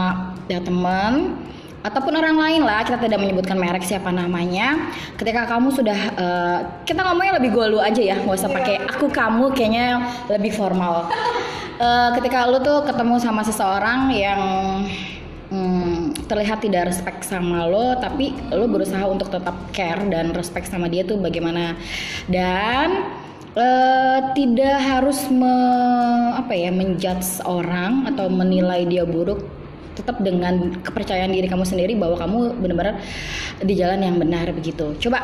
[0.49, 1.37] ya teman
[1.85, 4.93] ataupun orang lain lah, kita tidak menyebutkan merek siapa namanya.
[5.13, 6.57] Ketika kamu sudah uh,
[6.89, 8.57] kita ngomongnya lebih golu aja ya, nggak usah Iya.
[8.57, 9.87] pakai aku kamu, kayaknya
[10.25, 11.05] lebih formal.
[11.77, 14.41] Uh, ketika lu tuh ketemu sama seseorang yang
[15.53, 15.80] hmm,
[16.27, 21.07] terlihat tidak respect sama lo tapi lo berusaha untuk tetap care dan respect sama dia
[21.07, 21.77] tuh bagaimana.
[22.27, 23.05] Dan
[23.55, 25.55] eh, tidak harus me,
[26.35, 29.60] apa ya menjudge orang atau menilai dia buruk
[30.01, 32.97] tetap dengan kepercayaan diri kamu sendiri bahwa kamu benar-benar
[33.61, 34.97] di jalan yang benar begitu.
[34.97, 35.19] Coba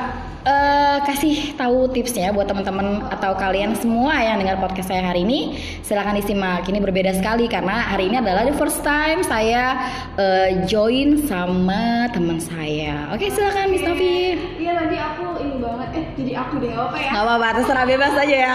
[0.45, 5.57] eh, kasih tahu tipsnya buat teman-teman atau kalian semua yang dengar podcast saya hari ini.
[5.81, 6.63] Silahkan disimak.
[6.69, 12.37] Ini berbeda sekali karena hari ini adalah the first time saya eh, join sama teman
[12.37, 13.09] saya.
[13.11, 14.37] Oke, silakan Miss Novi.
[14.61, 15.89] Iya tadi aku ini banget.
[15.97, 17.11] Eh jadi aku deh apa ya.
[17.13, 18.53] Gak apa-apa, terserah bebas aja ya.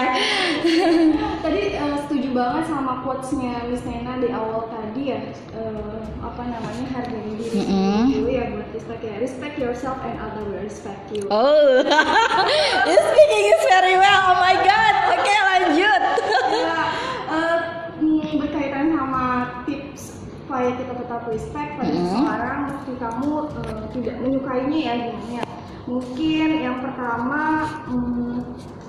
[1.43, 5.19] tadi eh, setuju banget sama quotesnya Miss Nena di awal tadi ya.
[5.51, 8.03] Eh, apa namanya hargai diri Mm-mm.
[8.09, 9.15] dulu ya buat respect ya.
[9.19, 11.27] Respect yourself and other will respect you.
[11.27, 11.83] Oh,
[12.89, 14.21] you speaking is very well.
[14.31, 14.93] Oh my god.
[15.13, 16.01] Oke, lanjut.
[16.53, 16.79] Ya,
[17.99, 19.23] mm, berkaitan sama
[19.63, 22.03] tips supaya kita tetap respect pada Mhm.
[22.05, 25.43] seseorang meski kamu eh, tidak menyukainya ya gimana ya.
[25.83, 27.41] Mungkin yang pertama
[27.85, 28.35] mm,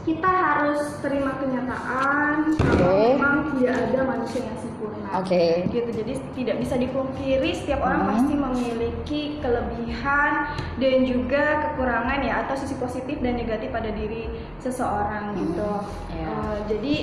[0.04, 3.08] kita harus terima kenyataan bahwa Oke.
[3.16, 5.08] memang tidak ada manusia yang sempurna.
[5.16, 5.64] Oke.
[5.72, 8.08] Gitu, jadi tidak bisa dipungkiri setiap orang Mhm.
[8.12, 10.32] pasti memiliki kelebihan
[10.76, 14.28] dan juga kekurangan ya atau sisi positif dan negatif pada diri
[14.60, 15.72] seseorang gitu.
[16.12, 16.26] Iya.
[16.28, 16.94] Eh, jadi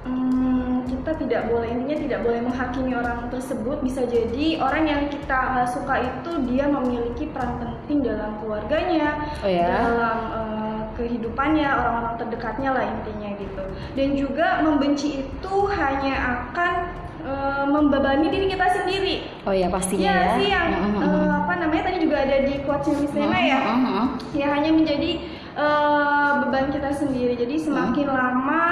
[0.00, 3.82] hmm, kita tidak boleh intinya tidak boleh menghakimi orang tersebut.
[3.82, 9.66] Bisa jadi orang yang kita suka itu dia memiliki peran penting dalam keluarganya, Oh ya.
[9.66, 10.59] dalam eh,
[11.00, 13.64] kehidupannya, orang-orang terdekatnya lah intinya gitu.
[13.96, 16.72] Dan juga membenci itu hanya akan
[17.20, 19.14] eh, membebani diri kita sendiri.
[19.44, 20.30] Oh ya pastinya Iya ya.
[20.36, 21.00] sih yang Mm-mm.
[21.00, 24.04] eh, apa namanya tadi juga ada di quotes Miss Nena ya Mm-mm.
[24.32, 25.10] ya hanya menjadi
[25.52, 27.34] eh, beban kita sendiri.
[27.34, 28.62] Jadi semakin lama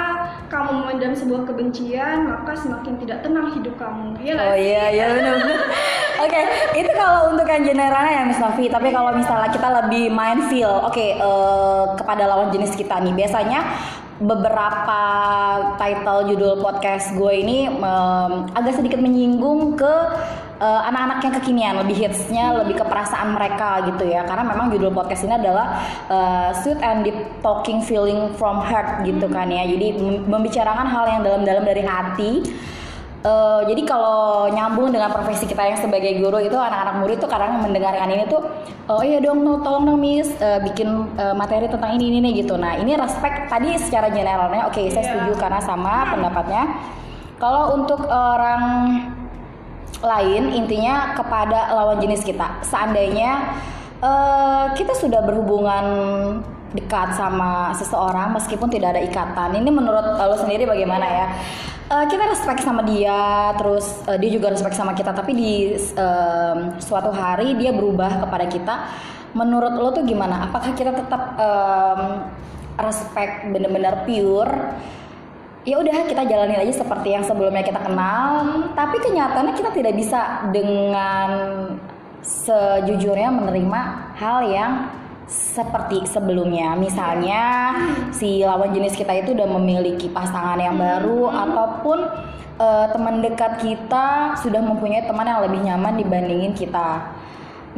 [0.49, 4.17] kamu memendam sebuah kebencian, maka semakin tidak tenang hidup kamu.
[4.17, 5.35] Nggak Oh iya iya benar
[6.19, 6.41] Oke,
[6.75, 8.67] itu kalau untuk yang generalnya ya Miss Novi.
[8.67, 13.15] Tapi kalau misalnya kita lebih main feel, oke eh, kepada lawan jenis kita nih.
[13.15, 13.59] Biasanya
[14.19, 15.01] beberapa
[15.79, 19.93] title judul podcast gue ini em, agak sedikit menyinggung ke
[20.59, 24.27] eh, anak-anak yang kekinian, lebih hitsnya, lebih ke perasaan mereka gitu ya.
[24.27, 25.79] Karena memang judul podcast ini adalah
[26.11, 29.63] eh, sweet and deep talking feeling from heart gitu kan ya.
[29.63, 32.31] Jadi mem- membicarakan hal yang dalam-dalam dari hati.
[33.19, 37.59] Eh, jadi kalau nyambung dengan profesi kita yang sebagai guru itu anak-anak murid tuh kadang
[37.59, 38.39] mendengarkan ini tuh
[38.87, 40.87] oh iya dong no, tolong dong miss eh, bikin
[41.19, 45.03] eh, materi tentang ini ini nih gitu nah ini respect tadi secara generalnya oke saya
[45.03, 45.07] Iya.
[45.11, 46.63] setuju karena sama pendapatnya
[47.43, 48.63] kalau untuk orang
[49.99, 53.51] lain intinya kepada lawan jenis kita seandainya
[53.99, 55.85] uh, kita sudah berhubungan
[56.73, 59.57] dekat sama seseorang meskipun tidak ada ikatan.
[59.57, 61.27] Ini menurut lo sendiri bagaimana ya?
[61.89, 66.77] Uh, kita respect sama dia terus uh, dia juga respect sama kita tapi di um,
[66.77, 68.75] suatu hari dia berubah kepada kita.
[69.33, 70.49] Menurut lo tuh gimana?
[70.49, 72.29] Apakah kita tetap um,
[72.77, 74.53] respect bener-bener pure?
[75.65, 80.49] Ya udah kita jalanin aja seperti yang sebelumnya kita kenal tapi kenyataannya kita tidak bisa
[80.49, 81.29] dengan
[82.21, 83.81] sejujurnya menerima
[84.17, 84.71] hal yang
[85.29, 86.73] seperti sebelumnya.
[86.73, 87.73] Misalnya
[88.09, 91.99] si lawan jenis kita itu udah memiliki pasangan yang baru ataupun
[92.57, 97.18] uh, teman dekat kita sudah mempunyai teman yang lebih nyaman dibandingin kita.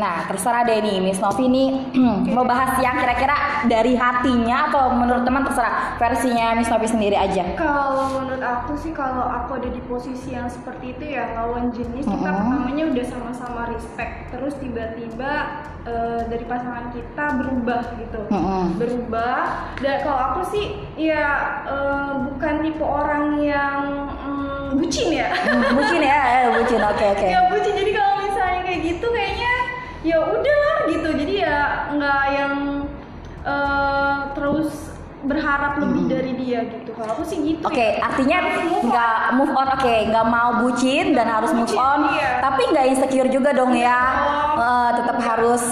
[0.01, 1.69] Nah, terserah deh nih, Miss Novi nih
[2.35, 7.53] mau bahas yang kira-kira dari hatinya atau menurut teman terserah versinya Miss Novi sendiri aja.
[7.53, 12.09] Kalau menurut aku sih kalau aku ada di posisi yang seperti itu ya lawan jenis
[12.09, 12.17] mm -hmm.
[12.17, 15.31] kita pertamanya udah sama-sama respect, terus tiba-tiba
[15.85, 18.63] uh, dari pasangan kita berubah gitu, mm -hmm.
[18.81, 19.37] berubah.
[19.85, 20.65] Dan kalau aku sih
[20.97, 25.29] ya uh, bukan tipe orang yang um, bucin ya.
[25.29, 26.81] Mm, bucin ya, eh, bucin.
[26.81, 27.19] Oke okay, oke.
[27.21, 27.29] Okay.
[27.37, 27.73] Ya bucin.
[27.77, 29.50] Jadi kalau misalnya kayak gitu kayaknya
[30.01, 31.09] ya udah gitu.
[31.13, 31.59] Jadi ya
[31.93, 32.55] nggak yang
[33.45, 36.11] uh, terus berharap lebih hmm.
[36.11, 36.91] dari dia gitu.
[36.97, 38.09] Kalau aku sih gitu oke okay, ya.
[38.09, 38.37] artinya
[38.81, 39.67] nggak move on.
[39.77, 42.09] Oke okay, nggak mau bucin dan harus move on.
[42.17, 42.41] iya.
[42.41, 43.99] tapi nggak insecure juga dong ya.
[44.57, 45.63] uh, tetap harus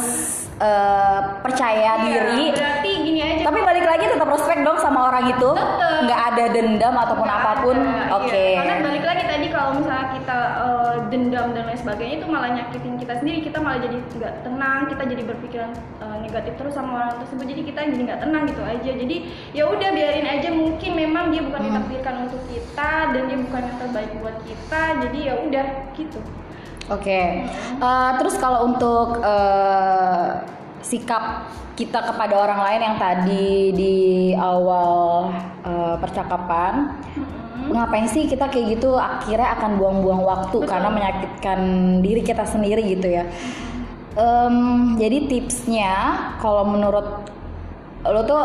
[0.60, 2.44] uh, percaya iya, diri.
[2.54, 5.52] berarti gini aja tapi balik lagi tetap respect dong sama orang itu.
[6.00, 7.78] Nggak ada dendam ataupun gak apa pun.
[7.80, 8.56] oke okay.
[8.56, 8.62] iya.
[8.64, 12.94] karena balik lagi tadi kalau misalnya kita uh, dendam dan lain sebagainya itu malah nyakitin
[13.00, 13.40] kita sendiri.
[13.44, 14.80] Kita malah jadi nggak tenang.
[14.88, 15.72] Kita jadi berpikiran
[16.04, 17.46] uh, negatif terus sama orang tersebut.
[17.50, 18.92] Jadi kita jadi nggak tenang gitu aja.
[18.92, 19.16] Jadi
[19.56, 20.50] ya udah biarin aja.
[20.54, 21.68] Mungkin memang dia bukan hmm.
[21.72, 24.82] ditakdirkan untuk kita dan dia bukan yang terbaik buat kita.
[25.08, 26.22] Jadi ya udah gitu
[26.90, 27.26] Oke, okay.
[27.78, 30.42] uh, eh, terus kalau untuk uh,
[30.82, 31.46] sikap
[31.78, 33.98] kita kepada orang lain yang tadi di
[34.34, 35.30] awal
[35.62, 37.78] uh, percakapan, hmm.
[37.78, 38.98] ngapain sih kita kayak gitu?
[38.98, 40.66] Akhirnya akan buang-buang waktu Betul.
[40.66, 41.60] karena menyakitkan
[42.02, 43.30] diri kita sendiri gitu ya.
[44.18, 45.94] Um, jadi tipsnya,
[46.42, 47.30] kalau menurut
[48.08, 48.44] lo tuh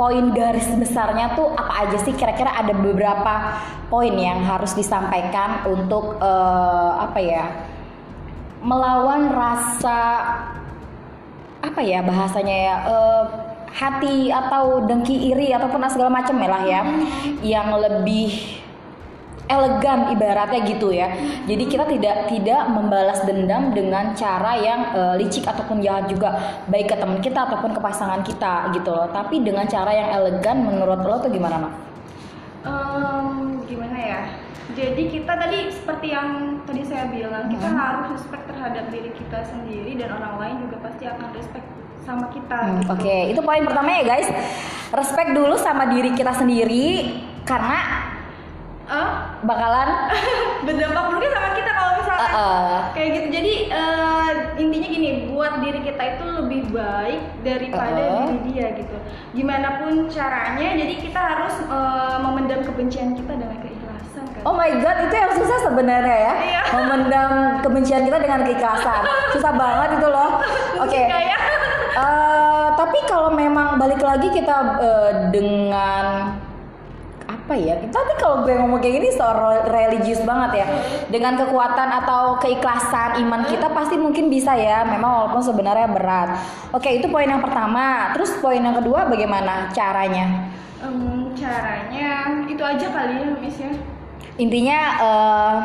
[0.00, 2.16] poin garis besarnya tuh apa aja sih?
[2.16, 3.60] Kira-kira ada beberapa
[3.92, 7.44] poin yang harus disampaikan untuk uh, apa ya
[8.64, 10.00] melawan rasa
[11.58, 13.24] apa ya bahasanya ya uh,
[13.74, 16.80] hati atau dengki iri ataupun segala macam ya lah ya
[17.42, 18.58] yang lebih
[19.48, 21.08] elegan ibaratnya gitu ya.
[21.48, 26.92] Jadi kita tidak tidak membalas dendam dengan cara yang uh, licik ataupun jahat juga baik
[26.92, 29.08] ke teman kita ataupun ke pasangan kita gitu loh.
[29.08, 31.74] Tapi dengan cara yang elegan menurut lo tuh gimana, Mak?
[32.68, 34.20] Um, gimana ya?
[34.76, 37.78] Jadi kita tadi seperti yang tadi saya bilang, kita hmm.
[37.80, 41.66] harus respect terhadap diri kita sendiri dan orang lain juga pasti akan respect
[42.04, 42.56] sama kita.
[42.56, 42.92] Hmm, gitu.
[42.92, 43.20] Oke, okay.
[43.32, 44.28] itu poin pertama ya guys.
[44.92, 46.86] Respect dulu sama diri kita sendiri
[47.48, 47.78] karena
[49.44, 50.10] bakalan
[50.66, 52.78] berdampak buruknya sama kita kalau misalnya uh, uh.
[52.94, 58.26] kayak gitu jadi uh, intinya gini buat diri kita itu lebih baik daripada uh, uh.
[58.26, 58.96] diri dia gitu
[59.36, 64.70] gimana pun caranya jadi kita harus uh, memendam kebencian kita dengan keikhlasan kan oh my
[64.82, 66.62] god itu yang susah sebenarnya ya iya.
[66.74, 67.30] memendam
[67.62, 69.02] kebencian kita dengan keikhlasan
[69.36, 70.42] susah banget itu loh
[70.84, 71.06] oke okay.
[71.94, 76.34] uh, tapi kalau memang balik lagi kita uh, dengan
[77.48, 77.80] apa ya?
[77.80, 80.66] Tapi kalau gue ngomong kayak gini soal religius banget ya.
[81.08, 84.84] Dengan kekuatan atau keikhlasan iman kita pasti mungkin bisa ya.
[84.84, 86.36] Memang walaupun sebenarnya berat.
[86.76, 88.12] Oke itu poin yang pertama.
[88.12, 90.52] Terus poin yang kedua bagaimana caranya?
[90.84, 93.72] Um, caranya itu aja kali ya Miss ya.
[94.36, 95.56] Intinya uh,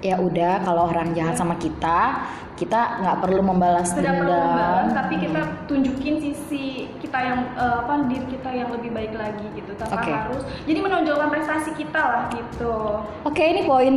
[0.00, 2.24] ya udah kalau orang jahat sama kita
[2.60, 8.04] kita nggak perlu membalas tidak perlu membalas tapi kita tunjukin sisi kita yang uh, apa
[8.04, 10.12] diri kita yang lebih baik lagi gitu tanpa okay.
[10.12, 13.00] harus jadi menonjolkan prestasi kita lah gitu.
[13.24, 13.94] Oke okay, ini poin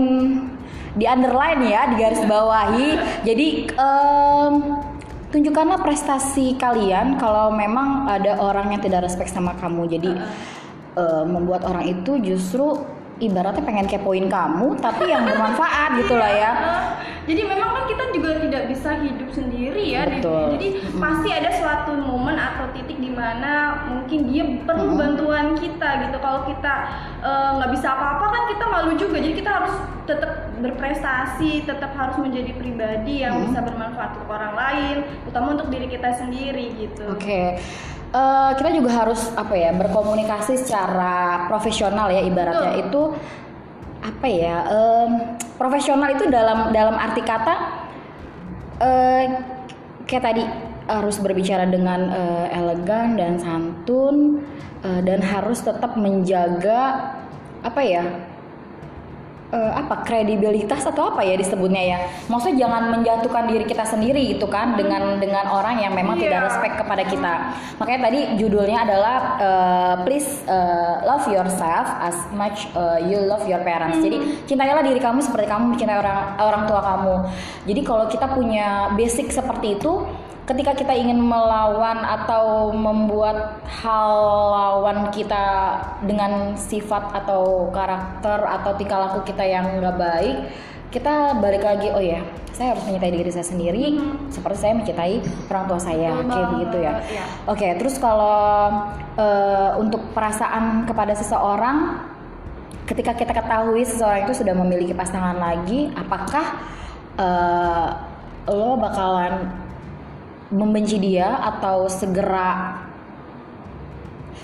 [0.95, 2.88] di underline ya di garis bawahi.
[3.28, 4.54] Jadi um,
[5.34, 9.91] tunjukkanlah prestasi kalian kalau memang ada orang yang tidak respect sama kamu.
[9.91, 10.24] Jadi uh,
[10.97, 12.82] uh, membuat orang itu justru
[13.24, 16.51] ibaratnya pengen kepoin kamu tapi yang bermanfaat gitu lah ya
[17.30, 20.59] jadi memang kan kita juga tidak bisa hidup sendiri ya Betul.
[20.59, 20.99] jadi hmm.
[20.99, 24.99] pasti ada suatu momen atau titik di mana mungkin dia perlu hmm.
[24.99, 26.74] bantuan kita gitu kalau kita
[27.24, 31.95] eh, nggak uh, bisa apa-apa kan kita malu juga jadi kita harus tetap berprestasi tetap
[31.95, 33.43] harus menjadi pribadi yang hmm.
[33.51, 37.63] bisa bermanfaat untuk orang lain utama untuk diri kita sendiri gitu oke okay.
[38.14, 42.86] Uh, kita juga harus apa ya berkomunikasi secara profesional ya ibaratnya Betul.
[42.86, 43.01] itu
[44.05, 45.11] apa ya um,
[45.57, 47.55] profesional itu dalam dalam arti kata
[48.78, 49.24] uh,
[50.05, 50.43] kayak tadi
[50.86, 54.45] harus berbicara dengan uh, elegan dan santun
[54.86, 57.16] uh, dan harus tetap menjaga
[57.64, 58.03] apa ya
[59.54, 61.97] uh, apa kredibilitas atau apa ya disebutnya ya
[62.28, 66.24] maksudnya jangan menjatuhkan diri kita sendiri gitu kan dengan dengan orang yang memang yeah.
[66.28, 66.47] tidak iya.
[66.49, 67.34] respect kepada kita
[67.78, 73.62] makanya tadi judulnya adalah uh, please uh, love yourself as much uh, you love your
[73.62, 74.04] parents mm.
[74.10, 74.18] jadi
[74.49, 77.16] cintailah diri kamu seperti kamu mencintai orang orang tua kamu
[77.70, 80.04] jadi kalau kita punya basic seperti itu
[80.44, 84.12] ketika kita ingin melawan atau membuat hal
[84.52, 90.38] lawan kita dengan sifat atau karakter atau tingkah laku kita yang nggak baik
[90.91, 92.20] kita balik lagi oh ya
[92.54, 94.30] saya harus mencintai diri saya sendiri hmm.
[94.30, 95.16] seperti saya mencintai
[95.50, 97.26] orang tua saya Betul kayak begitu ya, ya.
[97.48, 98.38] oke okay, terus kalau
[99.16, 102.04] uh, untuk perasaan kepada seseorang
[102.84, 106.46] ketika kita ketahui seseorang itu sudah memiliki pasangan lagi apakah
[107.16, 107.89] uh,
[108.52, 109.62] lo bakalan
[110.54, 112.78] membenci dia atau segera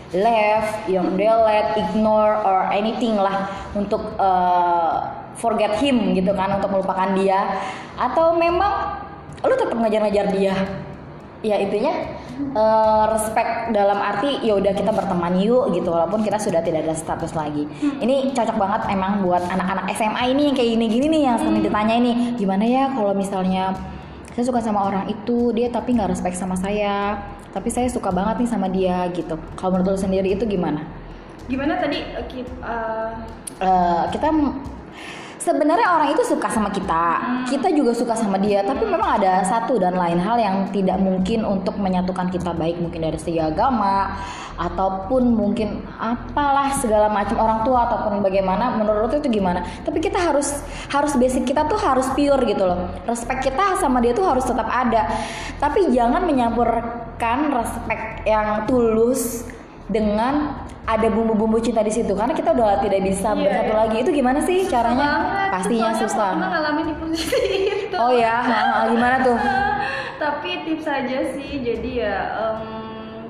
[0.09, 3.45] left, yang delete, ignore or anything lah
[3.77, 5.05] untuk uh,
[5.37, 7.61] forget him gitu kan untuk melupakan dia
[7.93, 8.99] atau memang
[9.45, 10.53] lu tetap ngajar-ngajar dia
[11.39, 12.19] ya intinya
[12.51, 16.91] uh, respect dalam arti ya udah kita berteman yuk gitu walaupun kita sudah tidak ada
[16.91, 18.03] status lagi hmm.
[18.03, 21.67] ini cocok banget emang buat anak-anak SMA ini yang kayak gini-gini nih yang sering hmm.
[21.71, 23.71] ditanya ini gimana ya kalau misalnya
[24.33, 27.19] saya suka sama orang itu dia tapi nggak respect sama saya.
[27.49, 29.35] Tapi saya suka banget nih sama dia gitu.
[29.57, 30.85] Kalau menurut lo sendiri itu gimana?
[31.49, 33.09] Gimana tadi uh,
[33.57, 34.29] uh, kita
[35.49, 37.45] sebenarnya orang itu suka sama kita, hmm.
[37.49, 41.41] kita juga suka sama dia, tapi memang ada satu dan lain hal yang tidak mungkin
[41.41, 42.77] untuk menyatukan kita baik.
[42.77, 44.13] Mungkin dari segi agama
[44.59, 49.65] ataupun mungkin apalah segala macam orang tua ataupun bagaimana menurut itu gimana.
[49.81, 50.61] Tapi kita harus
[50.93, 52.93] harus basic kita tuh harus pure gitu loh.
[53.09, 55.09] Respect kita sama dia tuh harus tetap ada.
[55.57, 59.49] Tapi jangan menyampurkan respect yang tulus
[59.89, 63.81] dengan ada bumbu-bumbu cinta di situ karena kita udah tidak bisa yeah, bersatu yeah.
[63.85, 63.95] lagi.
[64.01, 65.09] Itu gimana sih caranya?
[65.21, 65.49] banget.
[65.53, 66.31] pastinya Soalnya susah.
[66.33, 67.39] Ngalamin di posisi
[67.85, 67.95] itu.
[67.97, 68.35] Oh ya
[68.89, 69.37] gimana tuh?
[70.23, 73.29] Tapi tips aja sih jadi ya um,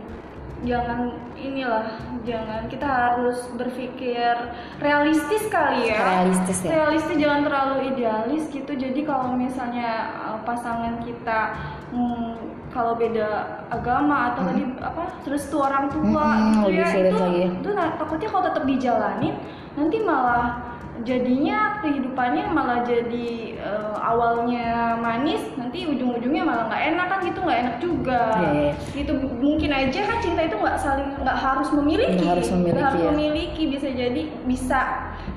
[0.64, 1.88] jangan inilah
[2.28, 4.36] jangan kita harus berpikir
[4.80, 6.00] realistis kali ya.
[6.00, 6.70] Realistis ya.
[6.80, 8.72] Realistis jangan terlalu idealis gitu.
[8.76, 11.56] Jadi kalau misalnya uh, pasangan kita
[11.92, 13.28] hmm, kalau beda
[13.74, 14.50] agama atau hmm.
[14.54, 17.42] tadi apa restu orang tua hmm, gitu ya itu lagi.
[17.62, 19.36] itu takutnya kalau tetap dijalanin
[19.74, 20.70] nanti malah
[21.08, 27.60] jadinya kehidupannya malah jadi uh, awalnya manis nanti ujung-ujungnya malah nggak enak kan gitu nggak
[27.64, 28.76] enak juga yeah, yeah.
[29.00, 33.00] gitu mungkin aja kan cinta itu nggak saling nggak harus memiliki nggak harus memiliki, harus
[33.00, 33.08] ya.
[33.16, 34.82] memiliki bisa jadi bisa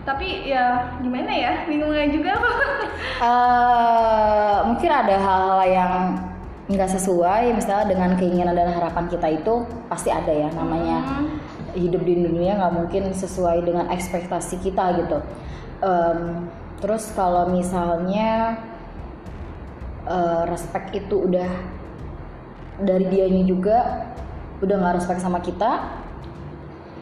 [0.03, 2.33] tapi ya gimana ya bingungnya juga
[3.23, 6.32] uh, mungkin ada hal-hal yang
[6.73, 11.29] nggak sesuai misalnya dengan keinginan dan harapan kita itu pasti ada ya namanya hmm.
[11.77, 15.19] hidup di dunia nggak mungkin sesuai dengan ekspektasi kita gitu.
[15.83, 16.49] Um,
[16.81, 18.59] terus kalau misalnya
[20.09, 21.51] uh, respect itu udah
[22.83, 23.79] dari dianya juga
[24.63, 26.01] udah nggak respect sama kita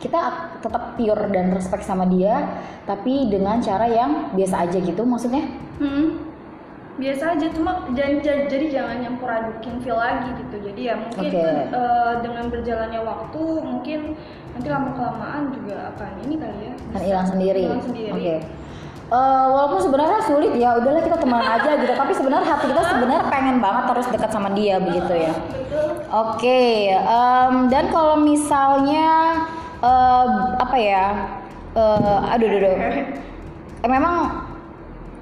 [0.00, 0.20] kita
[0.64, 5.44] tetap pure dan respect sama dia tapi dengan cara yang biasa aja gitu maksudnya.
[5.76, 6.29] Hmm
[7.00, 11.42] biasa aja cuma jadi, jadi jangan nyampur adukin feel lagi gitu jadi ya mungkin okay.
[11.42, 14.00] uh, eh, dengan berjalannya waktu mungkin
[14.52, 18.10] nanti lama kelamaan juga akan ini kali ya kan hilang sendiri, sendiri.
[18.12, 18.38] oke okay.
[19.10, 22.82] Uh, eh, walaupun sebenarnya sulit ya udahlah kita teman aja gitu tapi sebenarnya hati kita
[22.84, 25.32] sebenarnya pengen banget terus dekat sama dia begitu ya
[26.12, 26.94] oke okay.
[27.08, 29.40] um, dan kalau misalnya
[29.80, 31.06] uh, apa ya
[31.74, 32.78] uh, aduh aduh, aduh.
[33.96, 34.39] memang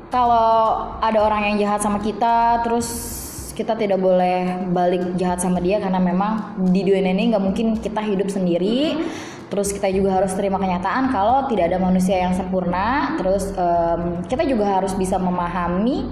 [0.08, 3.18] kalau ada orang yang jahat sama kita terus
[3.58, 7.98] kita tidak boleh balik jahat sama dia karena memang di dunia ini nggak mungkin kita
[8.06, 9.02] hidup sendiri.
[9.48, 13.18] Terus kita juga harus terima kenyataan kalau tidak ada manusia yang sempurna.
[13.18, 16.06] Terus um, kita juga harus bisa memahami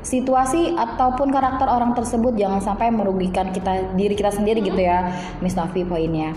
[0.00, 2.34] situasi ataupun karakter orang tersebut.
[2.34, 6.34] Jangan sampai merugikan kita diri kita sendiri gitu ya Miss Novi poinnya.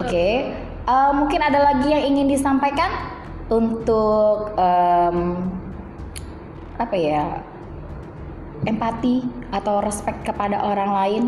[0.00, 0.34] Oke okay.
[0.88, 2.88] uh, mungkin ada lagi yang ingin disampaikan
[3.50, 5.18] untuk um,
[6.80, 7.44] apa ya
[8.64, 9.20] empati
[9.52, 11.24] atau respect kepada orang lain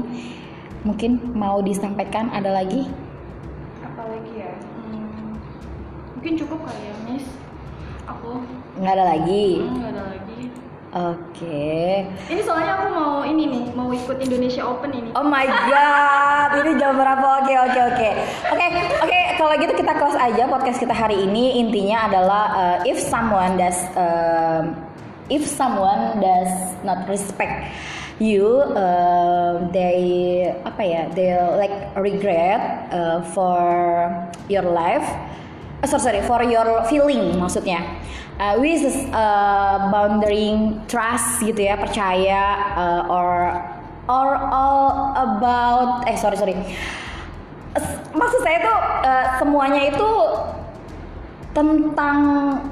[0.89, 2.89] mungkin mau disampaikan ada lagi
[3.85, 5.37] apa lagi ya hmm,
[6.17, 7.27] mungkin cukup kali ya miss
[8.09, 8.41] aku
[8.81, 10.41] nggak ada lagi hmm, nggak ada lagi
[10.93, 12.05] Oke.
[12.29, 15.09] Ini soalnya aku mau ini nih, mau ikut Indonesia Open ini.
[15.17, 17.41] Oh my god, ini jam berapa?
[17.41, 18.09] Oke oke oke.
[18.53, 18.67] Oke
[19.01, 21.65] oke kalau gitu kita close aja podcast kita hari ini.
[21.65, 24.69] Intinya adalah uh, if someone does uh,
[25.31, 26.51] if someone does
[26.83, 27.71] not respect
[28.19, 31.03] you, uh, they apa ya?
[31.11, 34.11] They like regret uh, for
[34.49, 35.07] your life.
[35.83, 37.83] Uh, sorry sorry for your feeling maksudnya
[38.39, 42.43] uh, with uh, boundary trust gitu ya percaya
[42.79, 43.51] uh, or
[44.07, 46.55] or all about eh sorry sorry
[48.15, 50.11] maksud saya tuh uh, semuanya itu
[51.53, 52.19] tentang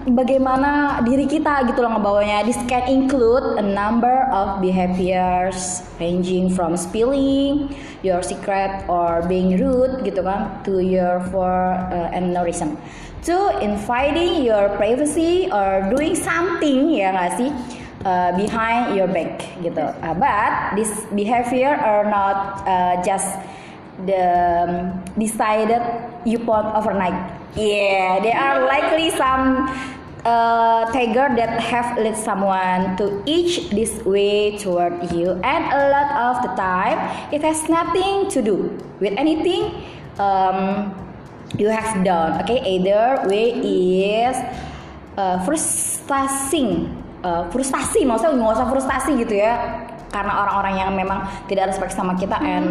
[0.08, 2.48] bagaimana diri kita gitu loh ngebawanya.
[2.48, 10.00] This can include a number of behaviors ranging from spilling your secret or being rude
[10.04, 12.08] gitu kan to your for uh,
[12.40, 12.80] reason
[13.24, 17.50] to inviting your privacy or doing something ya nggak sih
[18.04, 19.84] uh, behind your back gitu.
[20.00, 23.28] Uh, but this behavior are not uh, just
[24.08, 24.24] the
[24.64, 24.70] um,
[25.20, 25.84] decided
[26.24, 27.39] you put overnight.
[27.56, 29.66] Yeah, there are likely some
[30.24, 36.10] uh, tiger that have led someone to each this way toward you, and a lot
[36.14, 36.98] of the time
[37.34, 39.74] it has nothing to do with anything.
[40.18, 40.94] Um,
[41.58, 44.36] you have done okay either way is
[45.18, 46.86] uh, frustasi
[47.26, 49.54] uh, frustasi maksudnya nggak usah frustasi gitu ya
[50.10, 52.50] karena orang-orang yang memang tidak respect sama kita hmm.
[52.50, 52.68] and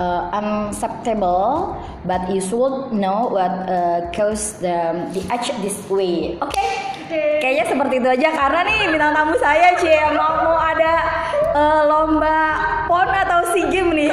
[0.00, 1.76] uh, unacceptable
[2.08, 6.96] but you should know what uh, cause the the act this way oke okay?
[7.06, 7.38] okay.
[7.44, 10.94] kayaknya seperti itu aja karena nih bintang tamu saya cie mau mau ada
[11.52, 12.40] uh, lomba
[12.88, 14.12] pon atau sea game nih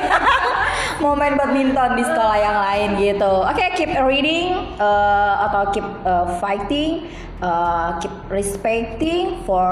[1.02, 3.34] mau main badminton di sekolah yang lain gitu.
[3.46, 7.06] Oke, okay, keep reading uh, atau keep uh, fighting,
[7.38, 9.70] uh, keep respecting for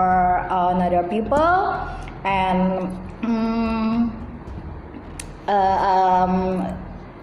[0.54, 1.74] another people
[2.26, 2.90] and
[3.24, 4.12] um,
[5.48, 6.78] uh, um,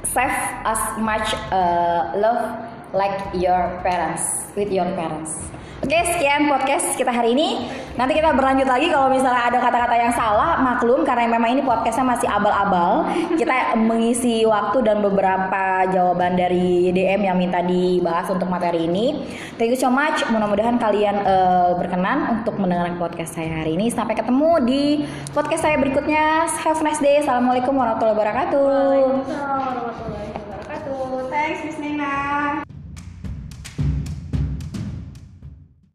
[0.04, 0.30] save
[0.64, 5.48] as much uh, love like your parents with your parents.
[5.82, 7.66] Oke, sekian podcast kita hari ini.
[7.98, 12.06] Nanti kita berlanjut lagi kalau misalnya ada kata-kata yang salah, maklum karena memang ini podcastnya
[12.06, 13.10] masih abal-abal.
[13.34, 19.26] Kita mengisi waktu dan beberapa jawaban dari DM yang minta dibahas untuk materi ini.
[19.58, 20.22] Thank you so much.
[20.30, 23.90] Mudah-mudahan kalian uh, berkenan untuk mendengarkan podcast saya hari ini.
[23.90, 25.02] Sampai ketemu di
[25.34, 26.46] podcast saya berikutnya.
[26.62, 27.18] Have a nice day.
[27.26, 28.62] Assalamualaikum warahmatullahi wabarakatuh.
[28.70, 31.26] Waalaikumsalam warahmatullahi wabarakatuh.
[31.26, 32.61] Thanks, Miss Nina.